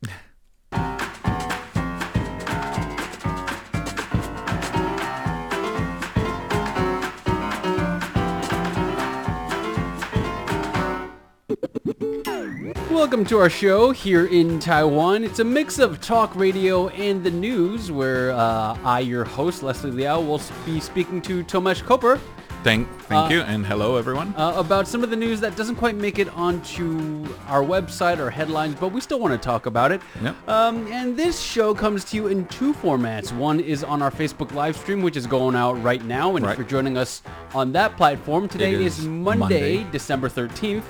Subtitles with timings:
[12.90, 15.24] Welcome to our show here in Taiwan.
[15.24, 19.90] It's a mix of talk radio and the news where uh, I, your host, Leslie
[19.90, 22.18] Liao, will be speaking to Tomasz Koper
[22.64, 24.34] Thank, thank Uh, you, and hello everyone.
[24.36, 28.30] uh, about some of the news that doesn't quite make it onto our website or
[28.30, 30.02] headlines, but we still want to talk about it.
[30.22, 30.48] Yep.
[30.48, 33.32] Um, and this show comes to you in two formats.
[33.32, 36.34] One is on our Facebook live stream, which is going out right now.
[36.36, 36.52] And Right.
[36.52, 37.22] if you're joining us
[37.54, 39.86] on that platform, today It is, is Monday, Monday.
[39.92, 40.84] December 13th.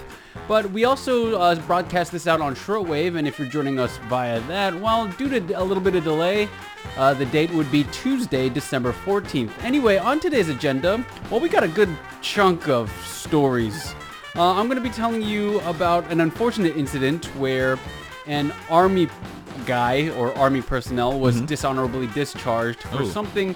[0.46, 4.40] But we also uh, broadcast this out on shortwave, and if you're joining us via
[4.42, 6.48] that, well, due to a little bit of delay,
[6.96, 9.52] uh, the date would be Tuesday, December 14th.
[9.62, 11.88] Anyway, on today's agenda, well, we got a good
[12.22, 13.94] chunk of stories.
[14.36, 17.78] Uh, I'm going to be telling you about an unfortunate incident where
[18.26, 19.08] an army
[19.66, 23.10] guy or army personnel was dishonorably discharged for Ooh.
[23.10, 23.54] something.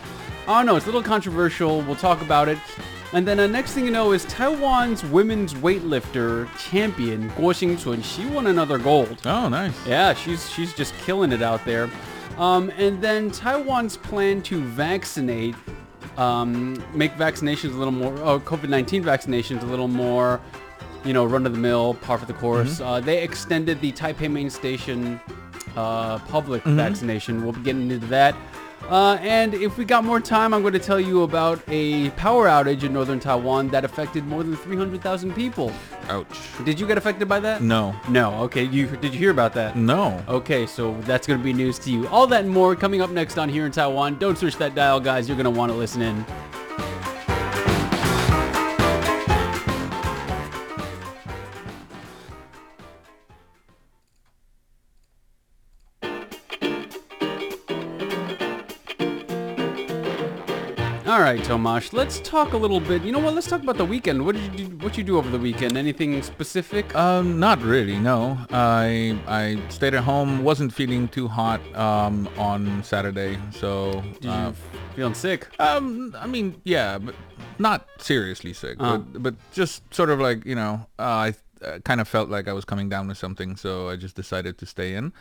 [0.48, 0.76] I don't know.
[0.76, 1.82] It's a little controversial.
[1.82, 2.58] We'll talk about it.
[3.12, 8.02] And then uh, next thing you know is Taiwan's women's weightlifter champion Guo Xingchun.
[8.02, 9.18] She won another gold.
[9.26, 9.86] oh, nice.
[9.86, 11.90] Yeah, she's she's just killing it out there.
[12.38, 15.54] Um, and then Taiwan's plan to vaccinate,
[16.16, 20.40] um, make vaccinations a little more, oh, COVID-19 vaccinations a little more,
[21.04, 22.80] you know, run-of-the-mill, par for the course.
[22.80, 25.20] Uh, they extended the Taipei main station
[25.76, 27.42] uh, public vaccination.
[27.42, 28.34] We'll be getting into that.
[28.88, 32.46] Uh, and if we got more time, I'm going to tell you about a power
[32.46, 35.72] outage in northern Taiwan that affected more than 300,000 people.
[36.08, 36.26] Ouch.
[36.64, 37.62] Did you get affected by that?
[37.62, 37.94] No.
[38.08, 38.34] No.
[38.44, 38.64] Okay.
[38.64, 39.76] You did you hear about that?
[39.76, 40.22] No.
[40.28, 42.06] Okay, so that's going to be news to you.
[42.08, 44.18] All that and more coming up next on Here in Taiwan.
[44.18, 45.28] Don't switch that dial, guys.
[45.28, 46.24] You're going to want to listen in.
[61.12, 63.02] All right, Tomasz, let's talk a little bit.
[63.02, 63.34] You know what?
[63.34, 64.24] Let's talk about the weekend.
[64.24, 65.76] What did you do, what you do over the weekend?
[65.76, 66.96] Anything specific?
[66.96, 67.98] Um, not really.
[67.98, 68.38] No.
[68.50, 70.42] I I stayed at home.
[70.42, 74.52] wasn't feeling too hot um on Saturday, so Did uh,
[74.96, 75.48] feeling sick?
[75.60, 77.14] um I mean yeah, but
[77.58, 78.96] not seriously sick, Uh.
[78.96, 82.48] but but just sort of like you know uh, I uh, kind of felt like
[82.48, 85.12] I was coming down with something, so I just decided to stay in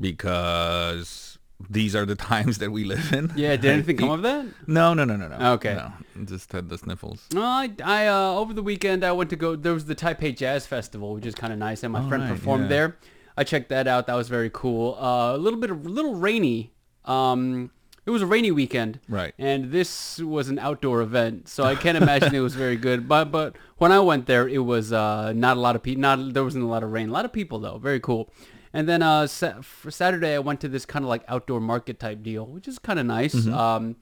[0.00, 1.33] because
[1.70, 3.32] these are the times that we live in.
[3.36, 3.56] Yeah.
[3.56, 4.46] Did anything come of that?
[4.66, 5.52] No, no, no, no, no.
[5.52, 5.74] Okay.
[5.74, 5.92] No,
[6.24, 7.26] just had the sniffles.
[7.32, 9.56] No, I, I uh, over the weekend I went to go.
[9.56, 12.24] There was the Taipei Jazz Festival, which is kind of nice, and my Oh, friend
[12.24, 12.68] right, performed yeah.
[12.68, 12.96] there.
[13.36, 14.06] I checked that out.
[14.06, 14.94] That was very cool.
[15.00, 16.72] Uh, a little bit of a little rainy.
[17.04, 17.70] Um,
[18.06, 19.32] it was a rainy weekend, Right.
[19.38, 23.08] And this was an outdoor event, so I can't imagine it was very good.
[23.08, 26.02] But but when I went there, it was uh, not a lot of people.
[26.02, 27.08] Not there wasn't a lot of rain.
[27.08, 27.78] A lot of people though.
[27.78, 28.30] Very cool.
[28.74, 31.98] And then uh, sa- for Saturday, I went to this kind of like outdoor market
[31.98, 33.34] type deal, which is kind of nice.
[33.34, 33.54] Mm-hmm.
[33.54, 33.96] Um,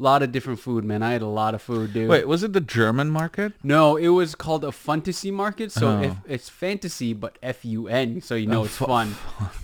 [0.00, 1.02] a lot of different food, man.
[1.02, 2.08] I had a lot of food, dude.
[2.08, 3.52] Wait, was it the German market?
[3.62, 5.70] No, it was called a fantasy market.
[5.70, 6.00] So Oh.
[6.02, 9.14] if it's fantasy, but F U N, so you know Oh, it's fu- fun.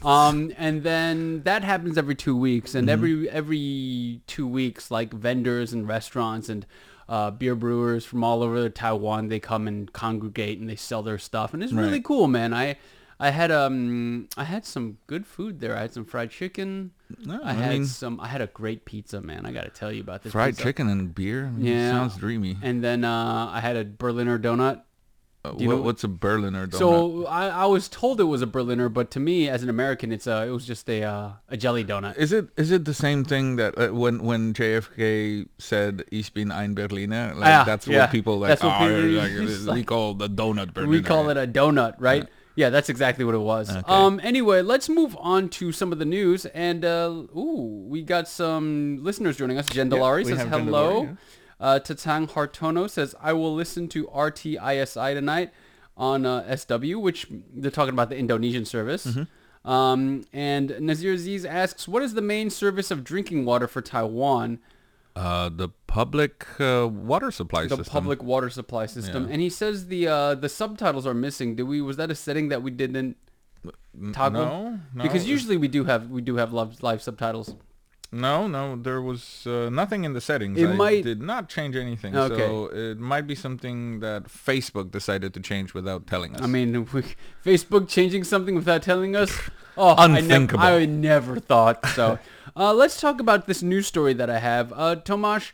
[0.05, 2.79] um, and then that happens every two weeks, Mm-hmm.
[2.79, 6.67] and every every two weeks, like vendors and restaurants and
[7.09, 11.19] uh, beer brewers from all over Taiwan, they come and congregate and they sell their
[11.19, 12.53] stuff, and it's really cool, man.
[12.53, 12.77] I
[13.21, 15.77] I had um I had some good food there.
[15.77, 16.93] I had some fried chicken.
[17.25, 18.21] No, I, I had mean- some.
[18.21, 19.45] I had a great pizza, man.
[19.47, 20.33] I got to tell you about this.
[20.33, 20.63] Fried pizza.
[20.63, 21.47] chicken and beer?
[21.47, 21.91] I mean, Yeah.
[21.91, 22.59] Sounds dreamy.
[22.63, 24.83] And then uh, I had a Berliner donut.
[25.45, 26.79] Uh, what- know- what's a Berliner donut?
[26.79, 30.13] So I, I was told it was a Berliner, but to me, as an American,
[30.13, 32.17] it's a it was just a uh, a jelly donut.
[32.19, 36.51] is it is it the same thing that uh, when when JFK said "Ich bin
[36.53, 37.35] ein Berliner"?
[37.35, 38.01] Like Ah, that's yeah.
[38.03, 38.49] what people like.
[38.51, 40.91] That's what "Oh, people- like, we like- call the donut Berliner.
[40.91, 42.25] we call it a donut, right?
[42.25, 42.35] Yeah,
[42.71, 43.71] that's exactly what it was.
[43.71, 43.83] Okay.
[43.87, 44.21] Um.
[44.23, 46.45] Anyway, let's move on to some of the news.
[46.47, 49.69] And uh, ooh, we got some listeners joining us.
[49.69, 51.05] Jendalari we says have hello.
[51.05, 51.19] Jendalari,
[51.61, 55.53] Uh, Tatang Hartono says I will listen to RTISI tonight
[55.97, 59.07] on uh, SW, which they're talking about the Indonesian service.
[59.07, 59.71] Mm-hmm.
[59.71, 64.61] Um, and Nazir Aziz asks, what is the main service of drinking water for Taiwan?
[65.17, 67.79] Uh, the public uh, water supply system.
[67.79, 68.03] the system.
[68.03, 69.27] public water supply system.
[69.27, 69.33] Yeah.
[69.33, 71.57] And he says the uh, the subtitles are missing.
[71.57, 71.81] Did we?
[71.81, 73.17] Was that a setting that we didn't
[74.13, 74.45] toggle?
[74.45, 75.03] no, no.
[75.03, 77.55] Because usually we do have we do have live, live subtitles.
[78.11, 80.59] No, no, there was uh, nothing in the settings.
[80.59, 82.17] It I might- did not change anything.
[82.17, 82.37] Okay.
[82.39, 86.41] So it might be something that Facebook decided to change without telling us.
[86.41, 87.03] I mean, we,
[87.45, 89.31] Facebook changing something without telling us.
[89.81, 90.65] Oh, I nev- Unthinkable.
[90.65, 92.19] I, never thought so.
[92.57, 94.73] uh, let's talk about this news story that I have.
[94.73, 95.53] Uh, Tomasz,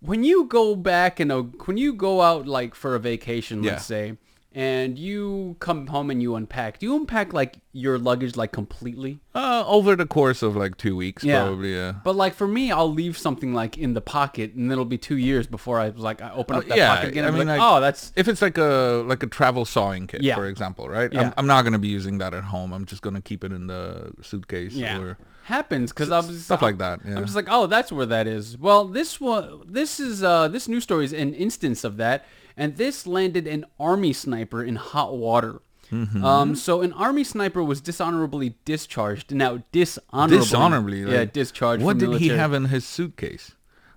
[0.00, 1.30] when you go back and
[1.66, 4.16] when you go out like for a vacation, let's say,
[4.52, 9.20] and you come home and you unpack, do you unpack like your luggage like completely?
[9.34, 11.44] uh, over the course of like two weeks, Yeah.
[11.44, 11.74] probably.
[11.74, 11.92] Yeah.
[12.02, 15.16] But like for me, I'll leave something like in the pocket, and it'll be two
[15.16, 17.24] years before I like I open up Uh, that yeah, pocket again.
[17.24, 20.22] I mean, like, like- oh, that's If it's like a like a travel sawing kit,
[20.22, 20.34] Yeah.
[20.34, 21.12] for example, right?
[21.12, 21.20] Yeah.
[21.28, 22.72] I'm, I'm not gonna be using that at home.
[22.72, 26.78] I'm just gonna keep it in the suitcase yeah or happens because I'm stuff like
[26.78, 27.00] that.
[27.06, 27.16] Yeah.
[27.16, 28.58] I'm just like, oh, that's where that is.
[28.58, 32.24] Well, this one, this is uh, this news story is an instance of that,
[32.56, 35.60] and this landed an army sniper in hot water.
[35.90, 36.24] Mm-hmm.
[36.24, 39.32] Um, so an army sniper was dishonorably discharged.
[39.34, 41.00] Now, dishonorably, dishonorably.
[41.12, 41.82] yeah, discharged.
[41.82, 43.52] What did he have in his suitcase?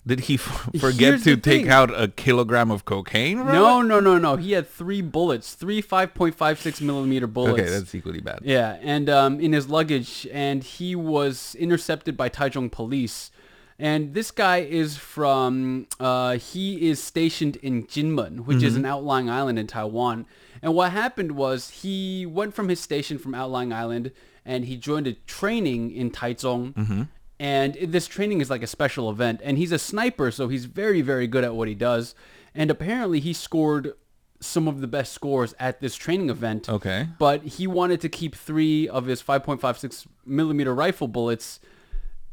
[0.06, 1.70] Did he f- forget the to take thing.
[1.70, 3.38] out a kilogram of cocaine?
[3.38, 4.36] No, no, no, no.
[4.36, 7.60] He had three bullets, three 5.56 millimeter bullets.
[7.60, 8.40] Okay, that's equally bad.
[8.44, 13.32] Yeah, and um, in his luggage, and he was intercepted by Taichung police.
[13.80, 19.30] And this guy is from, uh, he is stationed in Jinmen, which is an outlying
[19.30, 20.26] island in Taiwan.
[20.62, 24.12] And what happened was he went from his station from outlying island
[24.46, 27.08] and he joined a training in Taichung.
[27.40, 29.42] And this training is like a special event.
[29.44, 32.14] And he's a sniper, so he's very, very good at what he does.
[32.54, 33.94] And apparently he scored
[34.40, 37.08] some of the best scores at this training event Okay.
[37.18, 41.62] but he wanted to keep three of his 5.56 millimeter rifle bullets.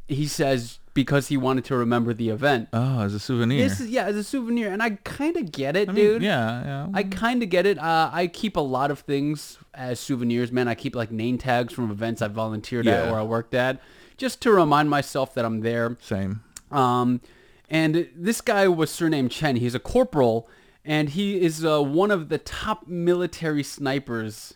[0.09, 2.69] He says because he wanted to remember the event.
[2.73, 3.69] Oh, as a souvenir.
[3.69, 6.23] This is yeah, as a souvenir, and I kind of get it, I mean, dude.
[6.23, 6.89] Yeah, yeah.
[6.93, 7.79] I kind of get it.
[7.79, 10.69] Uh, I keep a lot of things as souvenirs, man.
[10.69, 13.81] I keep like name tags from events I volunteered at or I worked at,
[14.17, 15.97] just to remind myself that I'm there.
[16.01, 16.43] Same.
[16.71, 17.21] Um,
[17.69, 19.57] and this guy was surnamed Chen.
[19.57, 20.49] He's a corporal,
[20.85, 24.55] and he is uh, one of the top military snipers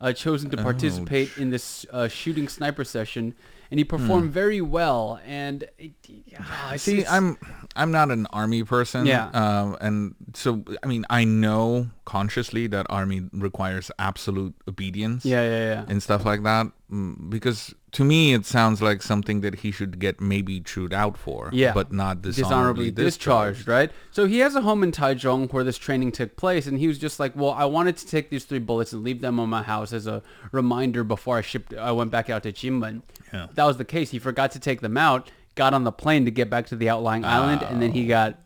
[0.00, 3.34] uh, chosen to participate in this uh, shooting sniper session.
[3.72, 5.18] And he performed very well.
[5.26, 5.92] And it,
[6.38, 7.38] ah, See, it's- I'm
[7.74, 9.06] I'm not an army person.
[9.06, 9.30] Yeah.
[9.32, 15.24] Um, and so I mean, I know consciously that army requires absolute obedience.
[15.24, 15.84] yeah, yeah, yeah.
[15.88, 19.98] And stuff like that, mm, because to me it sounds like something that he should
[19.98, 21.48] get maybe chewed out for.
[21.52, 21.72] Yeah.
[21.72, 23.90] But not dishonorably dishonorably, discharged, right?
[24.10, 26.98] So he has a home in Taichung where this training took place, and he was
[26.98, 29.62] just like, "Well, I wanted to take these three bullets and leave them on my
[29.62, 30.20] house as a
[30.50, 31.72] reminder before I shipped.
[31.74, 33.00] I went back out to Jinmen.
[33.32, 33.46] Yeah.
[33.54, 34.10] That was the case.
[34.10, 35.30] He forgot to take them out.
[35.54, 38.38] Got on the plane to get back to the outlying island, and then he got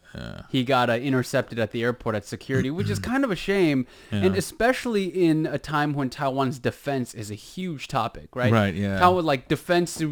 [0.49, 3.87] he got uh, intercepted at the airport at security, which is kind of a shame,
[4.11, 8.53] and especially in a time when Taiwan's defense is a huge topic, right?
[8.53, 8.99] Right, yeah.
[8.99, 10.03] Taiwan, like defense,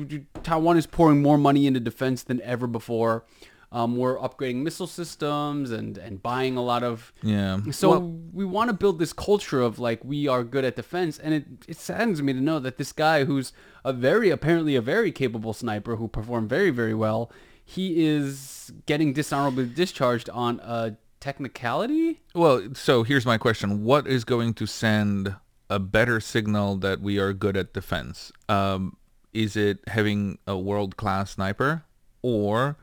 [0.42, 3.25] Taiwan is pouring more money into defense than ever before.
[3.74, 7.12] Um, we're upgrading missile systems and, and buying a lot of.
[7.24, 7.58] Yeah.
[7.72, 11.18] So Well- we want to build this culture of like we are good at defense,
[11.18, 13.52] and it it saddens me to know that this guy who's
[13.84, 17.32] a very apparently a very capable sniper who performed very very well,
[17.64, 22.20] he is getting dishonorably discharged on a technicality.
[22.34, 25.34] Well, so here's my question: What is going to send
[25.68, 28.30] a better signal that we are good at defense?
[28.48, 28.96] Um,
[29.32, 31.84] is it having a world-class sniper,
[32.22, 32.76] or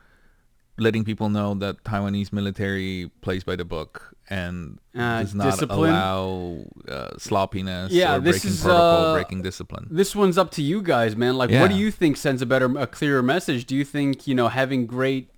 [0.78, 5.90] letting people know that Taiwanese military plays by the book and Uh, does not discipline?
[5.90, 9.88] allow uh, sloppiness Yeah, or this breaking is, protocol, uh, breaking discipline?
[9.90, 11.36] This one's up to you guys, man.
[11.36, 13.66] Like, what do you think sends a better, a clearer message?
[13.66, 15.28] Do you think you know having great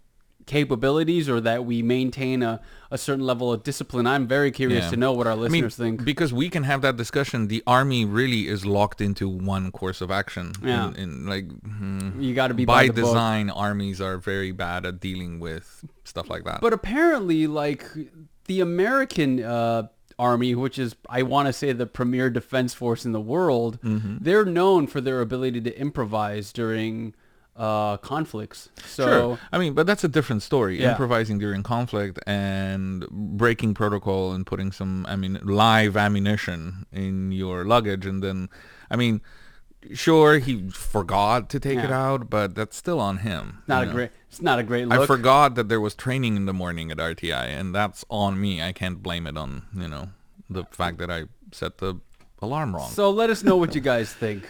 [0.47, 2.61] capabilities or that we maintain a,
[2.91, 4.07] a certain level of discipline?
[4.07, 4.91] I'm very curious Yeah.
[4.91, 6.05] to know what our I mean, listeners think.
[6.05, 7.49] because we can have that discussion.
[7.49, 10.53] The army really is locked into one course of action.
[10.63, 10.89] Yeah.
[10.89, 13.11] In, in like hmm, You got to be by, by the book.
[13.11, 16.61] design, armies are very bad at dealing with stuff like that.
[16.61, 17.85] But apparently, like
[18.47, 23.13] the American uh, army, which is I want to say the premier defense force in
[23.13, 24.19] the world, Mm-hmm.
[24.21, 27.15] they're known for their ability to improvise during
[27.57, 28.69] uh, conflicts.
[28.85, 29.39] So Sure.
[29.53, 30.81] I mean, but that's a different story.
[30.81, 30.91] Yeah.
[30.91, 37.65] Improvising during conflict and breaking protocol and putting some, I mean, live ammunition in your
[37.65, 38.49] luggage, and then,
[38.91, 39.21] I mean,
[39.93, 43.63] sure he forgot to take it out, but that's still on him.
[43.67, 43.93] not a know?
[43.93, 44.11] great.
[44.29, 45.01] It's not a great Look.
[45.01, 48.63] I forgot that there was training in the morning at RTI, and that's on me.
[48.63, 50.09] I can't blame it on you know
[50.51, 52.01] the fact that I set the
[52.43, 52.91] alarm wrong.
[52.91, 54.45] So let us know what you guys think.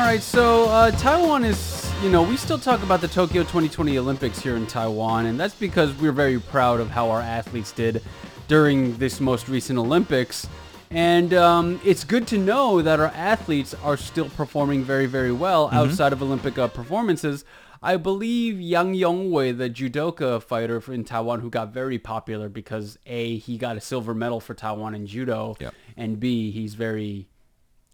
[0.00, 3.98] All right, so uh, Taiwan is, you know, we still talk about the Tokyo 2020
[3.98, 8.02] Olympics here in Taiwan, and that's because we're very proud of how our athletes did
[8.48, 10.48] during this most recent Olympics.
[10.90, 15.68] And um, it's good to know that our athletes are still performing very, very well
[15.70, 17.44] outside of Olympic uh, performances.
[17.82, 23.36] I believe Yang Yongwei, the judoka fighter in Taiwan, who got very popular because A,
[23.36, 25.74] he got a silver medal for Taiwan in judo, Yep.
[25.98, 27.28] and B, he's very,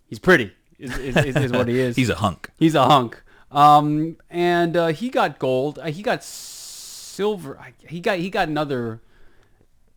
[0.07, 1.97] he's pretty, is, is, is, is what he is.
[1.97, 2.51] He's a hunk.
[2.59, 3.23] He's a hunk.
[3.51, 5.79] Um, and uh, he got gold.
[5.79, 7.59] Uh, he got silver.
[7.89, 9.01] He got he got another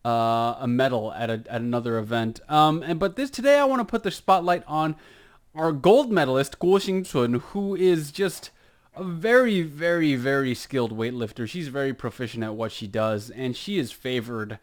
[0.04, 2.40] uh, a medal at a, at another event.
[2.48, 4.96] Um, and but this today I want to put the spotlight on
[5.54, 8.50] our gold medalist Guo Xingchun, who is just
[8.94, 11.48] a very very very skilled weightlifter.
[11.48, 14.58] She's very proficient at what she does, and she is favored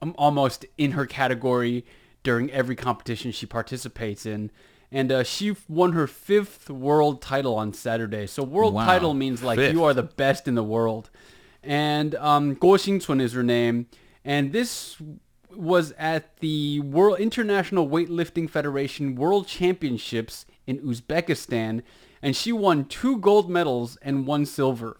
[0.00, 1.84] um, almost in her category
[2.22, 4.50] during every competition she participates in.
[4.94, 8.26] And uh, she won her fifth world title on Saturday.
[8.26, 9.72] So world Wow, title means like fifth.
[9.72, 11.08] you are the best in the world.
[11.62, 13.86] And um, Guo Xingchun is her name.
[14.24, 14.98] And this
[15.54, 21.82] was at the World International Weightlifting Federation World Championships in Uzbekistan.
[22.20, 24.98] And she won two gold medals and one silver.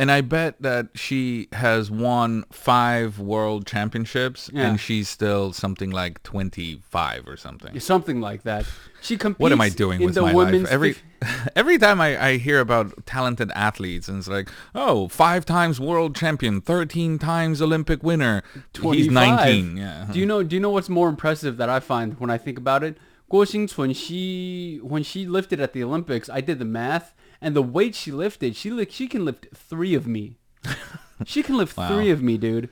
[0.00, 4.68] And I bet that she has won five world championships, Yeah.
[4.68, 7.78] and she's still something like 25 or something.
[7.80, 8.64] Something like that.
[9.00, 10.72] She competes What am I doing with my women's life?
[10.72, 10.96] Every
[11.56, 16.16] every time I, I hear about talented athletes, and it's like, oh, five times world
[16.16, 18.42] champion, 13 times Olympic winner.
[18.80, 19.76] He's 19.
[19.76, 20.06] Yeah.
[20.10, 20.42] Do you know?
[20.42, 22.98] Do you know what's more impressive that I find when I think about it?
[23.30, 27.62] Guo Xingchun, she when she lifted at the Olympics, I did the math, and the
[27.62, 30.38] weight she lifted, she li- she can lift three of me.
[31.26, 31.88] she can lift Wow.
[31.88, 32.68] three of me, dude.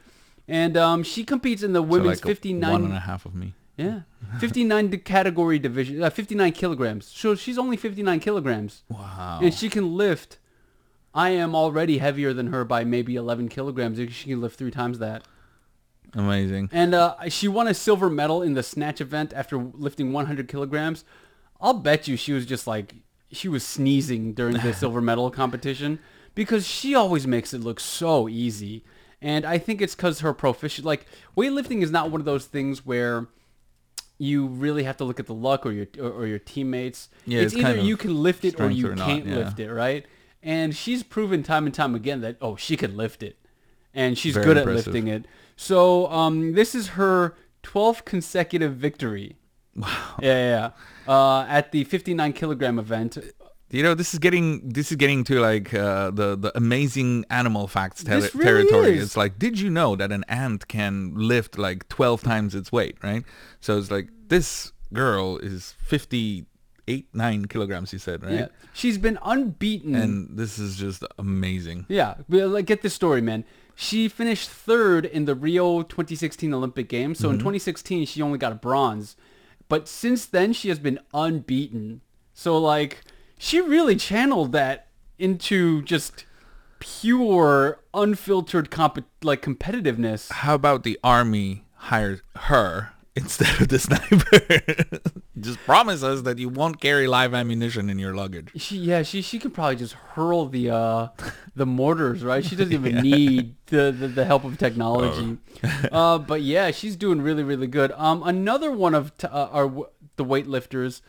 [0.49, 3.27] And um, she competes in the So women's like a 59 one and a half
[3.27, 3.55] of me.
[3.77, 4.01] Yeah
[4.41, 7.07] 59 d- category division, uh, 59 kilograms.
[7.07, 9.41] So she's only 59 kilograms, Wow.
[9.43, 10.39] and she can lift.
[11.15, 13.99] I am already heavier than her by maybe 11 kilograms.
[14.13, 15.23] She can lift three times that.
[16.15, 16.69] Amazing.
[16.73, 21.05] And uh, she won a silver medal in the snatch event after lifting 100 kilograms.
[21.61, 22.95] I'll bet you she was just like,
[23.33, 25.99] she was sneezing during the silver medal competition
[26.35, 28.85] because she always makes it look so easy.
[29.23, 31.07] And I think it's because her proficient, like
[31.37, 33.27] weightlifting is not one of those things where
[34.19, 37.09] you really have to look at the luck or your or, or your teammates.
[37.27, 39.37] Yeah, it's, it's either you can lift it or you or not, can't yeah.
[39.37, 40.07] lift it, right?
[40.43, 43.39] And she's proven time and time again that oh, she can lift it,
[43.95, 44.89] and she's Very good impressive.
[44.89, 45.27] at lifting it.
[45.57, 49.37] So um, this is her 12th consecutive victory.
[49.75, 50.17] Wow.
[50.23, 50.71] Yeah, yeah.
[51.07, 51.13] yeah.
[51.15, 53.19] Uh, at the 59 kilogram event.
[53.77, 57.67] You know, this is getting this is getting to like uh, the the amazing animal
[57.67, 58.97] facts ter- really territory.
[58.97, 59.05] is.
[59.05, 62.97] It's like, did you know that an ant can lift like twelve times its weight?
[63.03, 63.23] Right.
[63.61, 66.47] So it's like this girl is fifty
[66.89, 67.93] eight nine kilograms.
[67.93, 68.33] You said right.
[68.33, 68.47] Yeah.
[68.73, 69.95] She's been unbeaten.
[69.95, 71.85] And this is just amazing.
[71.89, 73.45] Yeah, like get this story, man.
[73.75, 77.19] She finished third in the Rio 2016 Olympic Games.
[77.19, 79.17] So in 2016, she only got a bronze,
[79.69, 82.01] but since then she has been unbeaten.
[82.33, 83.05] So like,
[83.39, 84.89] she really channeled that
[85.19, 86.25] into just
[86.79, 90.31] pure, unfiltered comp like competitiveness.
[90.33, 95.11] How about the army hires her instead of the sniper?
[95.41, 98.51] just promise us that you won't carry live ammunition in your luggage.
[98.57, 101.09] She yeah she she could probably just hurl the uh
[101.55, 102.45] the mortars right.
[102.45, 105.39] She doesn't even need the, the the help of technology.
[105.93, 107.93] uh, but yeah, she's doing really really good.
[107.93, 111.01] Um, another one of t- uh, our w- the weightlifters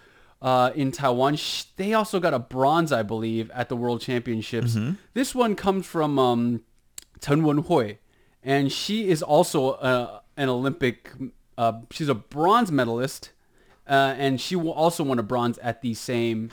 [0.41, 1.37] uh in Taiwan,
[1.77, 4.75] they also got a bronze, I believe, at the World Championships.
[5.13, 6.61] This one comes from um
[7.21, 7.97] Chen Wenhui,
[8.43, 11.11] and she is also uh, an Olympic.
[11.57, 13.31] Uh, she's a bronze medalist,
[13.89, 16.51] uh, and she will also won a bronze at the same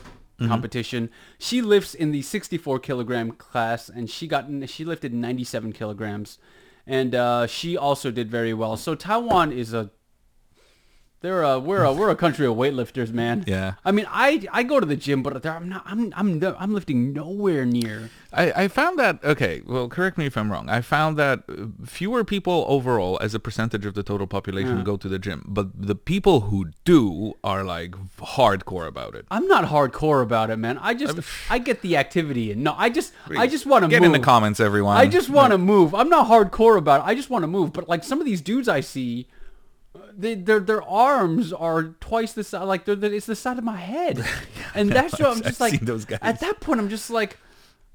[0.48, 1.10] competition.
[1.38, 6.38] She lifts in the 64 kilogram class, and she got she lifted 97 kilograms,
[6.86, 8.76] and uh, she also did very well.
[8.76, 9.90] So Taiwan is a
[11.24, 13.44] They're a, we're a, we're a country of weightlifters, man.
[13.46, 13.76] Yeah.
[13.82, 15.82] I mean, I I go to the gym, but I'm not.
[15.86, 18.10] I'm I'm I'm lifting nowhere near.
[18.30, 19.62] I, I found that okay.
[19.64, 20.68] Well, correct me if I'm wrong.
[20.68, 24.98] I found that uh, fewer people overall, as a percentage of the total population, go
[24.98, 25.46] to the gym.
[25.48, 29.24] But the people who do are like hardcore about it.
[29.30, 30.76] I'm not hardcore about it, man.
[30.76, 34.02] I just I get the activity and no, I just I just want to Get
[34.02, 34.12] move.
[34.14, 34.98] in the comments, everyone.
[34.98, 35.94] I just want to move.
[35.94, 37.04] I'm not hardcore about it.
[37.06, 37.72] I just want to move.
[37.72, 39.43] But like some of these dudes I see, uh,
[40.16, 42.66] they, their their arms are twice the size.
[42.66, 44.25] Like they're, the- it's the side of my head,
[44.75, 45.73] and that's what I'm just like.
[45.75, 46.18] seen those guys.
[46.23, 47.38] At that point, I'm just like.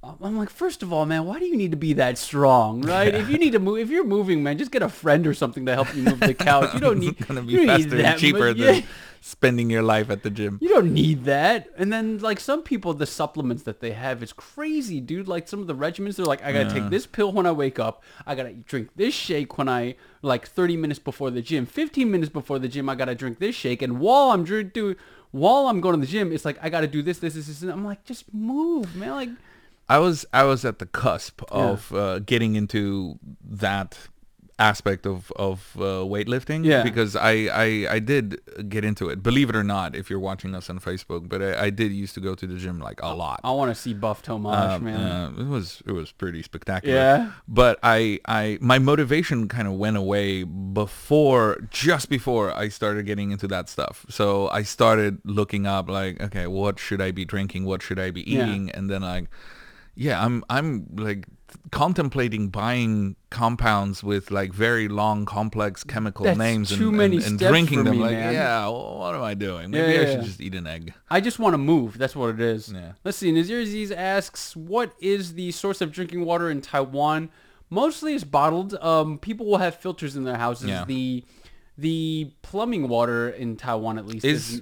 [0.02, 3.14] I'm like, first of all, man, why do you need to be that strong, right?
[3.14, 5.66] If you need to move, if you're moving, man, just get a friend or something
[5.66, 6.74] to help you move the couch.
[6.74, 8.82] You don't need, gonna be faster and cheaper much- than yeah.
[9.22, 10.60] Spending your life at the gym.
[10.62, 11.70] You don't need that.
[11.78, 15.28] And then like some people, the supplements that they have is crazy, dude.
[15.28, 17.80] Like some of the regimens, they're like, I gotta take this pill when I wake
[17.80, 18.04] up.
[18.26, 21.66] I gotta drink this shake when I like 30 minutes before the gym.
[21.66, 23.82] 15 minutes before the gym, I gotta drink this shake.
[23.82, 24.96] And while I'm drink, do
[25.32, 27.62] while I'm going to the gym, it's like I gotta do this, this, this, this.
[27.62, 29.12] And I'm like, just move, man.
[29.12, 29.30] Like
[29.88, 33.98] I was I was at the cusp of uh, getting into that
[34.60, 36.84] aspect of of uh, weightlifting Yeah.
[36.84, 37.32] because I,
[37.66, 40.80] I I did get into it believe it or not if you're watching us on
[40.80, 43.52] Facebook but I, I did used to go to the gym like a lot I
[43.52, 45.00] want to see Buff Tomasz, Um, man.
[45.00, 46.96] uh, it was it was pretty spectacular.
[46.96, 47.32] Yeah.
[47.48, 53.32] But I I my motivation kind of went away before just before I started getting
[53.32, 54.06] into that stuff.
[54.10, 57.66] So I started looking up like okay, what should I be drinking?
[57.66, 58.44] What should I be Yeah.
[58.46, 58.70] eating?
[58.72, 59.26] And then like
[59.96, 61.26] yeah, I'm I'm like
[61.72, 67.84] contemplating buying compounds with like very long complex chemical That's names and, and, and drinking
[67.84, 68.34] them me, like man.
[68.34, 69.72] yeah, what am I doing?
[69.72, 70.94] Maybe Yeah, I yeah, should just eat an egg.
[71.10, 71.98] I just want to move.
[71.98, 72.72] That's what it is.
[72.72, 72.94] Yeah.
[73.04, 73.32] Let's see.
[73.32, 77.30] Nazir Aziz asks, "What is the source of drinking water in Taiwan?"
[77.70, 78.74] Mostly it's bottled.
[78.82, 80.70] Um, people will have filters in their houses.
[80.70, 80.86] Yeah.
[80.86, 81.24] The
[81.78, 84.62] the plumbing water in Taiwan, at least, is Is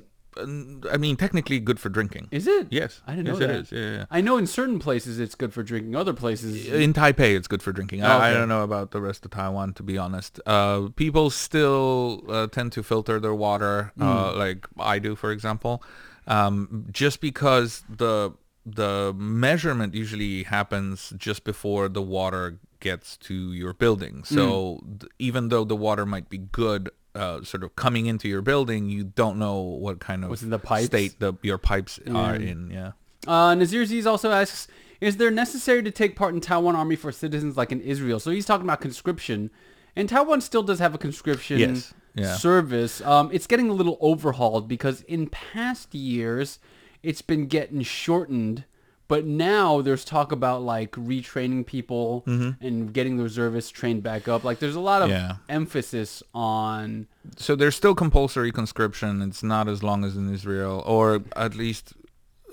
[0.91, 2.27] I mean technically good for drinking.
[2.31, 2.67] is it?
[2.69, 3.01] Yes.
[3.07, 3.55] I didn't yes, know it that.
[3.61, 3.71] is.
[3.71, 4.05] Yeah, yeah.
[4.11, 5.95] I know in certain places it's good for drinking.
[5.95, 8.03] Other places, In Taipei, it's good for drinking.
[8.03, 10.39] Oh, I, I don't know about the rest of Taiwan, to be honest.
[10.45, 14.39] Uh, people still uh, tend to filter their water, uh, Hmm.
[14.39, 15.83] like I do, for example,
[16.27, 18.31] um, just because the
[18.65, 24.23] the measurement usually happens just before the water gets to your building.
[24.27, 24.35] Hmm.
[24.35, 26.89] So th- even though the water might be good.
[27.17, 30.49] Uh, sort of coming into your building, you don't know what kind of What's in
[30.51, 30.85] the pipes?
[30.85, 32.51] state the your pipes are Yeah.
[32.51, 32.69] in.
[32.71, 32.91] Yeah.
[33.27, 34.67] Uh, Nazir also asks,
[35.01, 38.19] is there necessary to take part in Taiwan army for citizens like in Israel?
[38.19, 39.49] So he's talking about conscription.
[39.95, 41.93] And Taiwan still does have a conscription Yes.
[42.13, 42.35] Yeah.
[42.35, 43.01] service.
[43.01, 46.59] Um, it's getting a little overhauled because in past years,
[47.03, 48.63] it's been getting shortened.
[49.07, 54.43] But now there's talk about like retraining people and getting the reservists trained back up.
[54.43, 55.29] Like there's a lot of Mm-hmm.
[55.29, 55.35] Yeah.
[55.47, 59.21] emphasis on So there's still compulsory conscription.
[59.21, 61.93] It's not as long as in Israel, or at least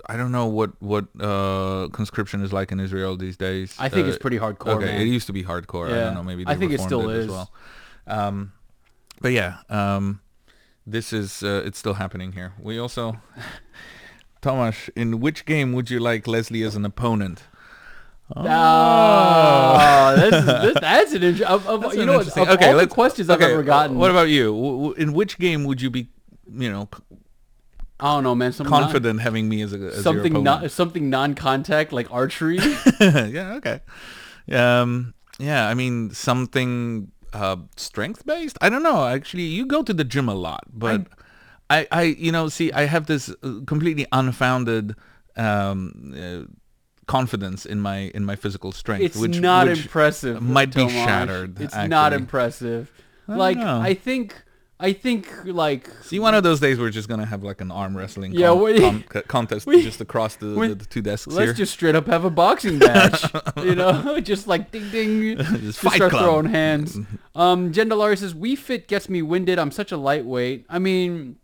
[0.07, 3.75] I don't know what what uh, conscription is like in Israel these days.
[3.79, 5.01] I think Uh, it's pretty hardcore, Okay, man.
[5.01, 5.87] it used to be hardcore.
[5.91, 6.23] I don't know.
[6.23, 7.31] Maybe I think it still as is.
[7.31, 7.51] well.
[8.07, 8.53] Um,
[9.21, 10.21] but yeah, um,
[10.87, 12.53] this is uh, it's still happening here.
[12.61, 13.17] We also,
[14.45, 17.45] Tomasz, in which game would you like Leslie as an opponent?
[18.37, 21.47] Oh, this is, this, that's an interesting.
[21.47, 23.97] Of, of, That's you an know, interesting- of all the questions I've ever gotten.
[23.99, 24.95] What about you?
[24.95, 26.09] In which game would you be,
[26.51, 26.89] you know,
[28.01, 28.53] I don't know, man.
[28.53, 30.73] Something confident having me as a as something opponent?
[30.73, 32.59] something non-contact like archery.
[33.01, 33.81] yeah, okay.
[34.51, 38.59] Um, yeah, I mean something uh, strength based.
[38.61, 39.07] I don't know.
[39.07, 41.07] Actually, you go to the gym a lot, but I,
[41.71, 44.95] I, I, you know, see, I have this uh, completely unfounded
[45.37, 46.51] um, uh,
[47.07, 50.43] confidence in my in my physical strength, it's which not which impressive.
[50.43, 51.61] might be shattered.
[51.61, 52.91] It's not impressive.
[53.27, 53.81] don't Like know.
[53.81, 54.35] I think,
[54.81, 57.97] I think like See, one of those days we're just gonna have like an arm
[57.97, 61.01] wrestling Yeah, con- we- con- co- contest we- just across the, we- the, the two
[61.03, 61.53] desks let's here.
[61.55, 63.25] just straight up have a boxing match.
[63.57, 66.23] you know, just like ding ding, just, Fight start Club.
[66.25, 66.99] throwing hands.
[67.35, 69.59] Um, Jen Delari says, "We fit gets me winded.
[69.59, 70.67] I'm such a lightweight.
[70.69, 71.37] I mean,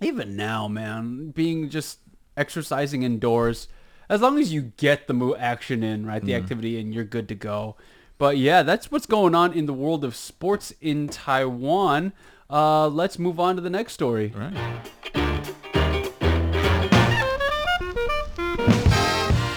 [0.00, 1.98] even now, man, being just
[2.36, 3.68] exercising indoors,
[4.08, 6.42] as long as you get the mo- action in, right, the Mm-hmm.
[6.42, 7.76] activity in, you're good to go.
[8.18, 12.12] But yeah, that's what's going on in the world of sports in Taiwan.
[12.50, 14.32] Uh, let's move on to the next story.
[14.36, 14.54] Right.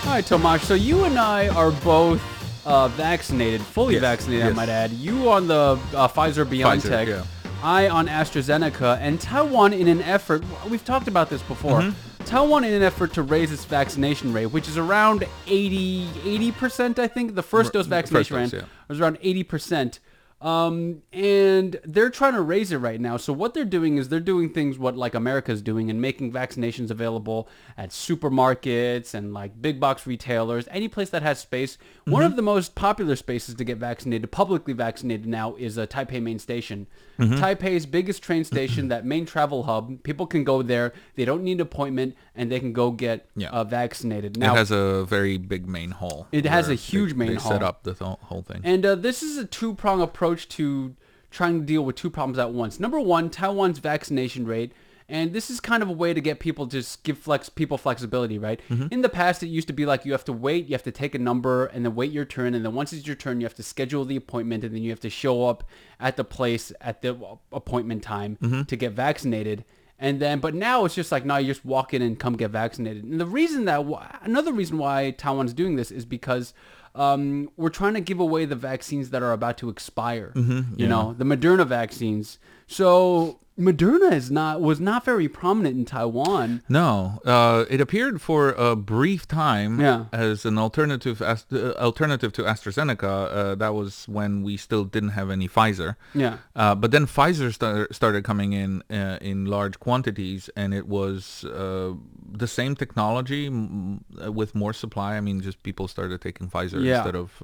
[0.07, 0.61] All right, Tomasz.
[0.61, 2.21] So you and I are both
[2.65, 4.91] uh, vaccinated, fully Yes, vaccinated, I might add.
[4.91, 7.07] You on the uh, Pfizer BioNTech.
[7.07, 7.23] yeah.
[7.63, 10.43] I on AstraZeneca, and Taiwan in an effort.
[10.69, 11.81] We've talked about this before.
[11.81, 12.23] Mm-hmm.
[12.25, 16.07] Taiwan in an effort to raise its vaccination rate, which is around 80
[16.51, 17.35] 80%, I think.
[17.35, 18.85] The first dose vaccination first dose, rate yeah.
[18.87, 19.99] was around eighty percent.
[20.39, 23.17] Um, and they're trying to raise it right now.
[23.17, 26.91] So what they're doing is they're doing things what like America's doing and making vaccinations
[26.91, 31.77] available at supermarkets and like big box retailers, any place that has space.
[32.05, 36.21] One of the most popular spaces to get vaccinated, publicly vaccinated now, is a Taipei
[36.21, 36.87] main station.
[37.19, 40.03] Taipei's biggest train station, that main travel hub.
[40.03, 40.93] People can go there.
[41.15, 43.49] They don't need an appointment and they can go get Yeah.
[43.49, 44.37] uh, vaccinated.
[44.37, 46.27] Now, it has a very big main hall.
[46.31, 47.51] It has a huge they, main they hall.
[47.53, 48.61] set up the th- whole thing.
[48.63, 50.95] And uh, this is a two-prong approach to
[51.29, 52.79] trying to deal with two problems at once.
[52.79, 54.71] Number one, Taiwan's vaccination rate.
[55.09, 58.37] And this is kind of a way to get people just give flex people flexibility,
[58.37, 58.59] right?
[58.69, 58.87] Mm-hmm.
[58.91, 60.91] In the past, it used to be like you have to wait, you have to
[60.91, 63.45] take a number, and then wait your turn, and then once it's your turn, you
[63.45, 65.63] have to schedule the appointment, and then you have to show up
[66.01, 67.17] at the place at the
[67.53, 68.63] appointment time mm-hmm.
[68.63, 69.63] to get vaccinated.
[69.97, 72.51] And then, but now it's just like, no, you just walk in and come get
[72.51, 73.05] vaccinated.
[73.05, 73.85] And the reason that,
[74.21, 76.53] another reason why Taiwan's doing this is because
[76.97, 80.31] um, we're trying to give away the vaccines that are about to expire.
[80.75, 82.39] You know, the Moderna vaccines.
[82.67, 86.61] So Moderna is not was not very prominent in Taiwan.
[86.69, 90.05] No, uh, it appeared for a brief time Yeah.
[90.13, 93.03] as an alternative as, uh, alternative to AstraZeneca.
[93.03, 95.95] Uh, that was when we still didn't have any Pfizer.
[96.13, 96.37] Yeah.
[96.55, 101.43] Uh, but then Pfizer started started coming in uh, in large quantities, and it was
[101.45, 101.93] uh,
[102.31, 105.17] the same technology m- m- with more supply.
[105.17, 106.97] I mean, just people started taking Pfizer Yeah.
[106.97, 107.41] instead of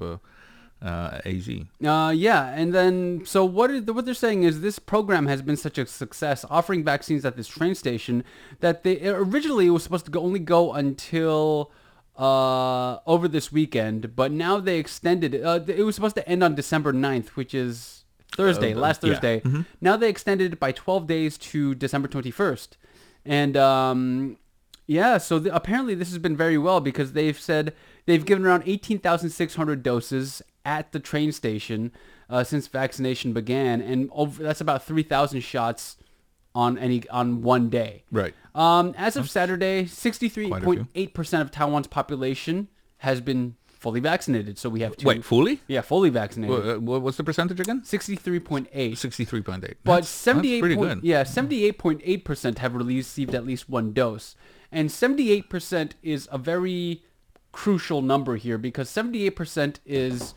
[0.84, 1.48] uh, AZ.
[1.84, 5.56] Uh, yeah, and then so what is what they're saying is this program has been
[5.56, 8.22] such a success, offering vaccines at this train station
[8.60, 11.72] that they originally it was supposed to go, only go until
[12.18, 15.42] uh, over this weekend, but now they extended it.
[15.42, 18.04] Uh, it was supposed to end on December 9th, which is
[18.36, 19.14] Thursday, Uh, last yeah.
[19.14, 19.42] Thursday.
[19.80, 22.68] Now they extended it by 12 days to December 21st,
[23.24, 24.36] and um,
[24.86, 27.74] yeah, so th- apparently this has been very well because they've said
[28.06, 31.92] they've given around 18,600 doses at the train station
[32.28, 35.96] uh, since vaccination began, and over, that's about 3,000 shots
[36.54, 38.04] on any on one day.
[38.12, 38.34] Right.
[38.54, 40.86] Um, as of Saturday, quite a few.
[40.94, 42.68] 63.8% of Taiwan's population
[42.98, 44.58] has been fully vaccinated.
[44.58, 45.06] So we have two.
[45.06, 45.60] Wait, fully?
[45.68, 46.50] Yeah, fully vaccinated.
[46.64, 47.82] Wha- uh, what- What's the percentage again?
[47.82, 48.96] 63.8.
[48.98, 49.76] Sixty-three point eight.
[49.84, 51.08] But seventy-eight, that's pretty point, good.
[51.08, 54.34] yeah, seventy-eight point eight percent have received at least one dose,
[54.72, 57.02] and seventy-eight percent is a very
[57.52, 60.34] crucial number here because seventy-eight percent is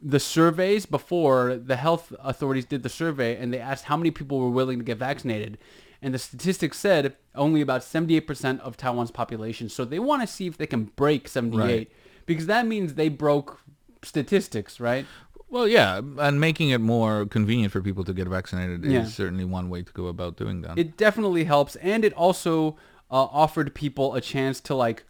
[0.00, 4.38] the surveys before the health authorities did the survey and they asked how many people
[4.38, 5.56] were willing to get vaccinated,
[6.02, 9.68] and the statistics said only about seventy-eight percent of Taiwan's population.
[9.68, 11.90] So they want to see if they can break seventy-eight Right.
[12.28, 13.60] Because that means they broke
[14.04, 15.06] statistics, right?
[15.50, 19.02] Well, yeah, and making it more convenient for people to get vaccinated Yeah.
[19.02, 20.78] is certainly one way to go about doing that.
[20.78, 22.76] it definitely helps and it also
[23.10, 25.04] uh, offered people a chance to like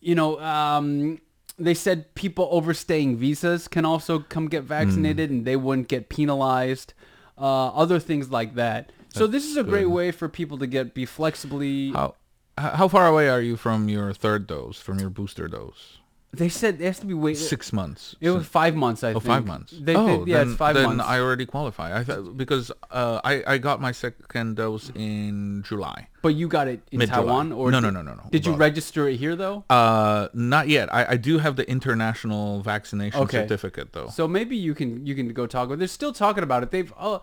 [0.00, 1.18] you know um,
[1.58, 6.92] they said people overstaying visas can also come get vaccinated and they wouldn't get penalized
[7.38, 10.92] uh, other things like that so this is a great way for people to get
[10.92, 12.14] be flexibly how
[12.58, 15.98] how far away are you from your third dose, from your booster dose?
[16.36, 18.16] They said it has to be wait Six months.
[18.20, 19.72] it was five months i Oh, think five months.
[19.80, 21.88] they, oh, they- yeah then, it's five then months I already qualify.
[21.98, 26.08] I thought because uh, I I got my second dose in July.
[26.22, 27.22] but you got it in Mid-July.
[27.22, 28.24] taiwan or No, did, no, no, no, no.
[28.30, 30.86] did you register it here though Uh, not yet.
[30.98, 33.42] I, I do have the international vaccination Okay.
[33.42, 34.08] certificate though.
[34.18, 35.68] So maybe you can you can go talk.
[35.78, 36.70] They're still talking about it.
[36.74, 37.18] They've uh,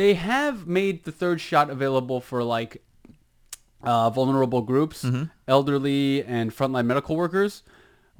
[0.00, 2.72] they have made the third shot available for like
[3.82, 5.24] uh, vulnerable groups, Mm-hmm.
[5.48, 7.62] elderly and frontline medical workers.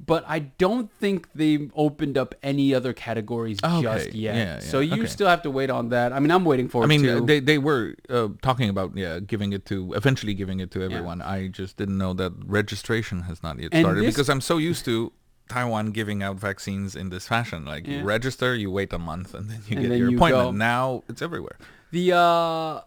[0.05, 3.81] But I don't think they opened up any other categories Okay.
[3.81, 4.35] just yet.
[4.35, 5.05] Yeah, so you Okay.
[5.05, 6.11] still have to wait on that.
[6.13, 6.93] I mean, I'm waiting for it too.
[6.93, 7.25] I mean, too.
[7.25, 11.21] they they were uh, talking about yeah, giving it to eventually giving it to everyone.
[11.21, 14.57] I just didn't know that registration has not yet And started this- because I'm so
[14.57, 15.11] used to
[15.49, 17.65] Taiwan giving out vaccines in this fashion.
[17.65, 17.99] Like Yeah.
[17.99, 20.45] you register, you wait a month, and then you And get then your you appointment.
[20.45, 20.51] go.
[20.71, 21.57] Now it's everywhere.
[21.91, 22.81] The uh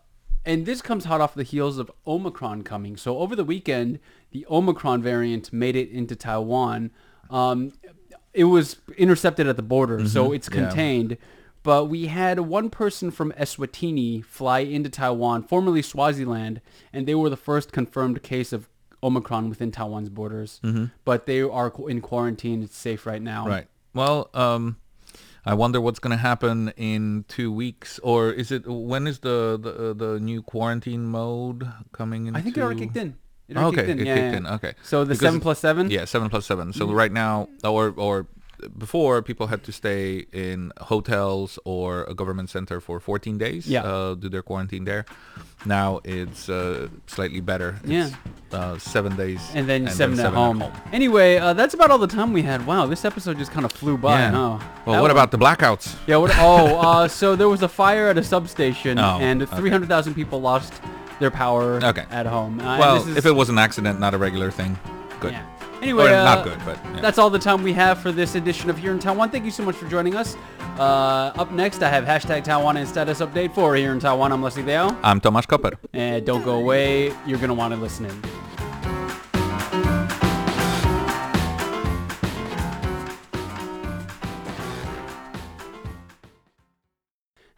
[0.47, 2.97] and this comes hot off the heels of Omicron coming.
[2.97, 3.99] So over the weekend,
[4.31, 6.91] the Omicron variant made it into Taiwan.
[7.31, 7.73] Um,
[8.33, 10.59] it was intercepted at the border, so it's Mm-hmm.
[10.61, 10.67] yeah.
[10.69, 11.17] contained.
[11.63, 16.61] But we had one person from Eswatini fly into Taiwan, formerly Swaziland,
[16.93, 18.69] and they were the first confirmed case of
[19.03, 20.61] Omicron within Taiwan's borders.
[21.07, 22.63] But they are in quarantine.
[22.63, 23.43] It's safe right now.
[23.45, 23.51] Mm-hmm.
[23.51, 23.67] Right.
[23.95, 24.77] Well, um,
[25.47, 29.59] I wonder what's going to happen in two weeks, or is it when is the
[29.61, 32.37] the, uh, the new quarantine mode coming in?
[32.37, 33.17] I think it already kicked in.
[33.49, 34.07] It already okay, kicked in.
[34.07, 34.37] it Yeah, kicked yeah.
[34.39, 34.47] in.
[34.47, 34.73] Okay.
[34.83, 35.91] So the Because- seven plus seven.
[35.91, 36.73] Yeah, seven plus seven.
[36.73, 38.27] So right now, or or
[38.79, 43.67] before people had to stay in hotels or a government center for 14 days.
[43.67, 43.83] Yeah.
[43.83, 45.05] Uh, do their quarantine there.
[45.67, 47.81] Now it's uh, slightly better.
[47.85, 48.07] Yeah.
[48.09, 49.41] It's, uh, seven days.
[49.55, 50.63] And then seven, at, home.
[50.93, 52.67] Anyway, uh, that's about all the time we had.
[52.67, 54.31] Wow, this episode just kind of flew by, Yeah.
[54.31, 54.37] huh?
[54.39, 55.97] Well, That what was- about the blackouts?
[56.07, 56.17] Yeah.
[56.19, 56.31] What?
[56.39, 59.57] Oh, uh, so there was a fire at a substation, Oh, and okay.
[59.57, 60.73] 300,000 people lost
[61.21, 62.05] their power Okay.
[62.11, 62.61] at home.
[62.61, 64.79] Uh, well, this is- if it was an accident, not a regular thing,
[65.21, 65.33] good.
[65.33, 65.47] Yeah.
[65.85, 67.01] Anyway, uh, not good, but yeah.
[67.03, 69.29] that's all the time we have for this edition of Here in Taiwan.
[69.29, 70.35] Thank you so much for joining us.
[70.79, 74.33] Uh, up next, I have hashtag Taiwan and status update for Here in Taiwan.
[74.33, 74.97] I'm Leslie Liao.
[75.03, 75.77] I'm Tomasz Koper.
[75.93, 77.13] And don't go away.
[77.27, 78.44] You're going to want to listen in.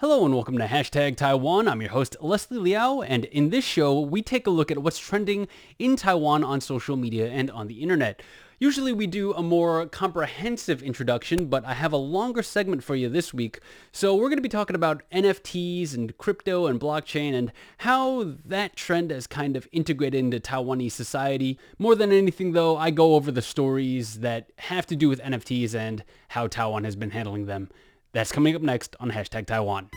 [0.00, 1.66] Hello and welcome to Hashtag Taiwan.
[1.66, 4.98] I'm your host, Leslie Liao, and in this show, we take a look at what's
[4.98, 8.20] trending in Taiwan on social media and on the internet.
[8.58, 13.08] Usually we do a more comprehensive introduction, but I have a longer segment for you
[13.08, 13.60] this week.
[13.90, 18.76] So we're going to be talking about NFTs and crypto and blockchain and how that
[18.76, 21.58] trend has kind of integrated into Taiwanese society.
[21.78, 25.74] More than anything though, I go over the stories that have to do with NFTs
[25.74, 27.70] and how Taiwan has been handling them.
[28.16, 29.90] That's coming up next on Hashtag Taiwan.